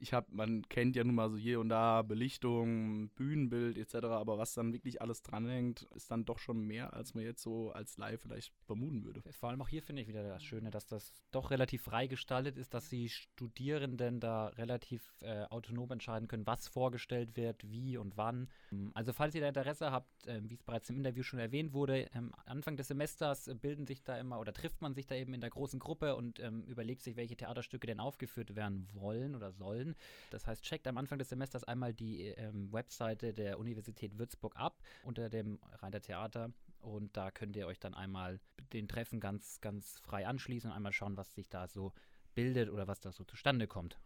ich 0.00 0.12
habe, 0.12 0.26
man 0.30 0.62
kennt 0.68 0.96
ja 0.96 1.04
nun 1.04 1.14
mal 1.14 1.30
so 1.30 1.36
hier 1.36 1.60
und 1.60 1.68
da 1.68 2.02
Belichtung, 2.02 3.08
Bühnenbild 3.10 3.76
etc., 3.78 4.06
aber 4.06 4.38
was 4.38 4.54
dann 4.54 4.72
wirklich 4.72 5.02
alles 5.02 5.22
dranhängt, 5.22 5.82
ist 5.94 6.10
dann 6.10 6.24
doch 6.24 6.38
schon 6.38 6.66
mehr, 6.66 6.94
als 6.94 7.14
man 7.14 7.24
jetzt 7.24 7.42
so 7.42 7.72
als 7.72 7.96
Live 7.96 8.22
vielleicht 8.22 8.52
vermuten 8.64 9.04
würde. 9.04 9.22
Vor 9.32 9.50
allem 9.50 9.62
auch 9.62 9.68
hier 9.68 9.82
finde 9.82 10.02
ich 10.02 10.08
wieder 10.08 10.22
das 10.22 10.42
Schöne, 10.42 10.70
dass 10.70 10.86
das 10.86 11.12
doch 11.30 11.50
relativ 11.50 11.82
frei 11.82 12.06
gestaltet 12.06 12.56
ist, 12.56 12.74
dass 12.74 12.88
die 12.88 13.08
Studierenden 13.08 14.20
da 14.20 14.48
relativ 14.48 15.14
äh, 15.20 15.44
autonom 15.44 15.90
entscheiden 15.90 16.28
können, 16.28 16.46
was 16.46 16.68
vorgestellt 16.68 17.36
wird, 17.36 17.70
wie 17.70 17.96
und 17.96 18.16
wann. 18.16 18.48
Also 18.94 19.12
falls 19.12 19.34
ihr 19.34 19.40
da 19.40 19.48
Interesse 19.48 19.90
habt, 19.90 20.26
äh, 20.26 20.40
wie 20.44 20.54
es 20.54 20.62
bereits 20.62 20.90
im 20.90 20.96
Interview 20.96 21.22
schon 21.22 21.40
erwähnt 21.40 21.72
wurde, 21.72 22.08
ähm, 22.14 22.32
Anfang 22.46 22.76
des 22.76 22.88
Semesters 22.88 23.50
bilden 23.60 23.86
sich 23.86 24.02
da 24.04 24.18
immer 24.18 24.38
oder 24.38 24.52
trifft 24.52 24.80
man 24.80 24.94
sich 24.94 25.06
da 25.06 25.14
eben 25.14 25.34
in 25.34 25.40
der 25.40 25.50
großen 25.50 25.78
Gruppe 25.78 26.16
und 26.16 26.40
ähm, 26.40 26.62
überlegt 26.64 27.02
sich, 27.02 27.16
welche 27.16 27.36
Theaterstücke 27.36 27.86
denn 27.86 28.00
aufgeführt 28.00 28.56
werden 28.56 28.86
wollen 28.92 29.34
oder 29.34 29.52
sollen 29.52 29.87
wollen. 29.88 29.96
Das 30.30 30.46
heißt, 30.46 30.62
checkt 30.62 30.86
am 30.86 30.98
Anfang 30.98 31.18
des 31.18 31.28
Semesters 31.28 31.64
einmal 31.64 31.94
die 31.94 32.22
ähm, 32.22 32.72
Webseite 32.72 33.32
der 33.32 33.58
Universität 33.58 34.18
Würzburg 34.18 34.56
ab 34.56 34.80
unter 35.02 35.28
dem 35.28 35.58
Reiter 35.80 36.00
Theater 36.00 36.52
und 36.80 37.16
da 37.16 37.30
könnt 37.30 37.56
ihr 37.56 37.66
euch 37.66 37.80
dann 37.80 37.94
einmal 37.94 38.40
den 38.72 38.88
Treffen 38.88 39.20
ganz, 39.20 39.60
ganz 39.60 39.98
frei 40.00 40.26
anschließen 40.26 40.70
und 40.70 40.76
einmal 40.76 40.92
schauen, 40.92 41.16
was 41.16 41.34
sich 41.34 41.48
da 41.48 41.66
so 41.66 41.92
bildet 42.34 42.70
oder 42.70 42.86
was 42.86 43.00
da 43.00 43.12
so 43.12 43.24
zustande 43.24 43.66
kommt. 43.66 43.98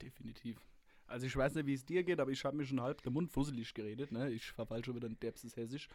Definitiv. 0.00 0.58
Also 1.06 1.26
ich 1.26 1.36
weiß 1.36 1.54
nicht, 1.54 1.66
wie 1.66 1.74
es 1.74 1.84
dir 1.84 2.02
geht, 2.02 2.18
aber 2.18 2.30
ich 2.30 2.44
habe 2.44 2.56
mir 2.56 2.64
schon 2.64 2.80
halb 2.80 3.02
den 3.02 3.12
Mund 3.12 3.30
fusselig 3.30 3.74
geredet. 3.74 4.10
Ne? 4.10 4.30
Ich 4.30 4.52
verfall 4.52 4.82
schon 4.84 4.96
wieder 4.96 5.08
ein 5.08 5.18
derbstes 5.20 5.54
Hessisch. 5.56 5.88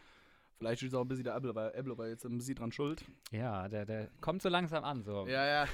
Vielleicht 0.60 0.82
ist 0.82 0.94
auch 0.94 1.00
ein 1.00 1.08
bisschen 1.08 1.24
der 1.24 1.34
Apple, 1.34 1.54
weil 1.54 1.72
Apple 1.72 1.96
war 1.96 2.06
jetzt 2.06 2.26
ein 2.26 2.36
bisschen 2.36 2.54
dran 2.54 2.70
schuld. 2.70 3.02
Ja, 3.30 3.66
der, 3.66 3.86
der 3.86 4.10
kommt 4.20 4.42
so 4.42 4.50
langsam 4.50 4.84
an. 4.84 5.02
So. 5.02 5.26
Ja, 5.26 5.46
ja. 5.46 5.68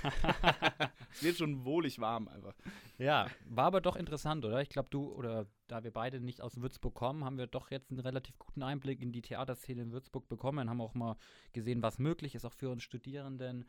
es 1.11 1.22
wird 1.25 1.37
schon 1.37 1.64
wohlig 1.64 1.99
warm 1.99 2.29
einfach. 2.29 2.55
Ja, 2.96 3.27
war 3.46 3.64
aber 3.64 3.81
doch 3.81 3.96
interessant, 3.96 4.44
oder? 4.44 4.62
Ich 4.62 4.68
glaube, 4.68 4.88
du 4.90 5.12
oder 5.12 5.49
da 5.66 5.83
wir 5.83 5.90
beide 5.90 6.20
nicht 6.20 6.40
aus 6.40 6.61
Würzburg 6.61 6.94
kommen, 6.94 7.25
haben 7.25 7.37
wir 7.37 7.49
doch 7.49 7.72
jetzt 7.72 7.90
einen 7.90 7.99
relativ 7.99 8.38
guten 8.38 8.62
Einblick 8.62 9.03
in 9.03 9.11
die 9.11 9.22
Theaterszene 9.22 9.83
in 9.83 9.90
Würzburg 9.90 10.29
bekommen, 10.29 10.70
haben 10.70 10.81
auch 10.81 10.94
mal 10.94 11.16
gesehen, 11.53 11.83
was 11.83 11.99
möglich 11.99 12.37
ist, 12.37 12.44
auch 12.44 12.53
für 12.53 12.70
uns 12.70 12.85
Studierenden. 12.85 13.64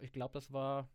Ich 0.00 0.12
glaube, 0.12 0.34
das 0.34 0.52
war 0.52 0.86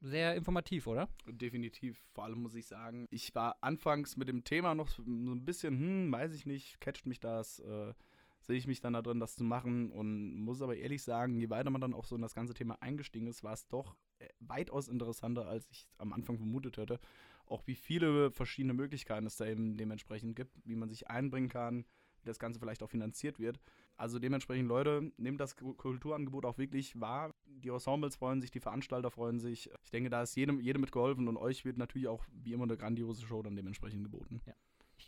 sehr 0.00 0.34
informativ, 0.34 0.88
oder? 0.88 1.08
Definitiv. 1.24 2.02
Vor 2.14 2.24
allem 2.24 2.42
muss 2.42 2.56
ich 2.56 2.66
sagen, 2.66 3.06
ich 3.12 3.32
war 3.36 3.58
anfangs 3.60 4.16
mit 4.16 4.26
dem 4.26 4.42
Thema 4.42 4.74
noch 4.74 4.88
so 4.88 5.02
ein 5.04 5.44
bisschen, 5.44 5.78
hm, 5.78 6.10
weiß 6.10 6.34
ich 6.34 6.46
nicht, 6.46 6.80
catcht 6.80 7.06
mich 7.06 7.20
das, 7.20 7.60
äh, 7.60 7.94
sehe 8.40 8.56
ich 8.56 8.66
mich 8.66 8.80
dann 8.80 8.92
da 8.92 9.02
drin, 9.02 9.20
das 9.20 9.36
zu 9.36 9.44
machen 9.44 9.90
und 9.90 10.34
muss 10.40 10.62
aber 10.62 10.76
ehrlich 10.76 11.02
sagen, 11.02 11.34
je 11.34 11.50
weiter 11.50 11.70
man 11.70 11.80
dann 11.80 11.94
auch 11.94 12.04
so 12.04 12.16
in 12.16 12.22
das 12.22 12.34
ganze 12.34 12.54
Thema 12.54 12.80
eingestiegen 12.80 13.26
ist, 13.26 13.42
war 13.42 13.52
es 13.52 13.66
doch 13.68 13.96
äh, 14.18 14.28
weitaus 14.40 14.88
interessanter, 14.88 15.46
als 15.46 15.68
ich 15.70 15.88
am 15.98 16.12
Anfang 16.12 16.36
vermutet 16.36 16.76
hätte. 16.76 17.00
Auch 17.46 17.66
wie 17.66 17.74
viele 17.74 18.30
verschiedene 18.30 18.74
Möglichkeiten 18.74 19.26
es 19.26 19.36
da 19.36 19.46
eben 19.46 19.76
dementsprechend 19.76 20.36
gibt, 20.36 20.54
wie 20.64 20.76
man 20.76 20.88
sich 20.88 21.08
einbringen 21.08 21.48
kann, 21.48 21.84
wie 22.20 22.26
das 22.26 22.38
Ganze 22.38 22.60
vielleicht 22.60 22.82
auch 22.82 22.90
finanziert 22.90 23.38
wird. 23.38 23.58
Also 23.96 24.18
dementsprechend, 24.18 24.68
Leute, 24.68 25.10
nehmt 25.16 25.40
das 25.40 25.56
Kulturangebot 25.56 26.44
auch 26.44 26.58
wirklich 26.58 27.00
wahr. 27.00 27.34
Die 27.46 27.70
Ensembles 27.70 28.16
freuen 28.16 28.40
sich, 28.40 28.50
die 28.50 28.60
Veranstalter 28.60 29.10
freuen 29.10 29.40
sich. 29.40 29.70
Ich 29.82 29.90
denke, 29.90 30.10
da 30.10 30.22
ist 30.22 30.36
jedem, 30.36 30.60
jedem 30.60 30.82
mitgeholfen 30.82 31.26
und 31.26 31.36
euch 31.36 31.64
wird 31.64 31.78
natürlich 31.78 32.08
auch 32.08 32.24
wie 32.30 32.52
immer 32.52 32.64
eine 32.64 32.76
grandiose 32.76 33.26
Show 33.26 33.42
dann 33.42 33.56
dementsprechend 33.56 34.04
geboten. 34.04 34.40
Ja. 34.46 34.54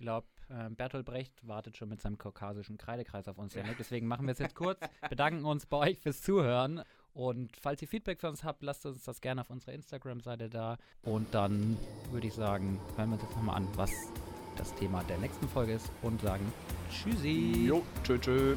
Ich 0.00 0.04
glaube, 0.04 0.26
äh, 0.48 0.70
Bertolt 0.70 1.04
Brecht 1.04 1.46
wartet 1.46 1.76
schon 1.76 1.90
mit 1.90 2.00
seinem 2.00 2.16
kaukasischen 2.16 2.78
Kreidekreis 2.78 3.28
auf 3.28 3.36
uns. 3.36 3.52
Ja. 3.52 3.64
Deswegen 3.78 4.06
machen 4.06 4.26
wir 4.26 4.32
es 4.32 4.38
jetzt 4.38 4.54
kurz. 4.54 4.80
Bedanken 5.10 5.44
uns 5.44 5.66
bei 5.66 5.76
euch 5.76 5.98
fürs 5.98 6.22
Zuhören. 6.22 6.82
Und 7.12 7.54
falls 7.58 7.82
ihr 7.82 7.88
Feedback 7.88 8.18
für 8.18 8.30
uns 8.30 8.42
habt, 8.42 8.62
lasst 8.62 8.86
uns 8.86 9.04
das 9.04 9.20
gerne 9.20 9.42
auf 9.42 9.50
unserer 9.50 9.74
Instagram-Seite 9.74 10.48
da. 10.48 10.78
Und 11.02 11.34
dann 11.34 11.76
würde 12.12 12.28
ich 12.28 12.32
sagen, 12.32 12.80
hören 12.96 13.10
wir 13.10 13.14
uns 13.16 13.24
jetzt 13.24 13.36
nochmal 13.36 13.56
an, 13.56 13.68
was 13.74 13.90
das 14.56 14.74
Thema 14.76 15.04
der 15.04 15.18
nächsten 15.18 15.46
Folge 15.50 15.74
ist 15.74 15.92
und 16.00 16.22
sagen 16.22 16.50
Tschüssi. 16.90 17.66
Jo, 17.66 17.84
tschö, 18.02 18.18
tschö. 18.18 18.56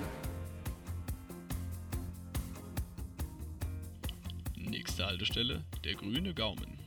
Nächste 4.55 5.05
Haltestelle, 5.05 5.65
der 5.83 5.95
grüne 5.95 6.33
Gaumen. 6.33 6.82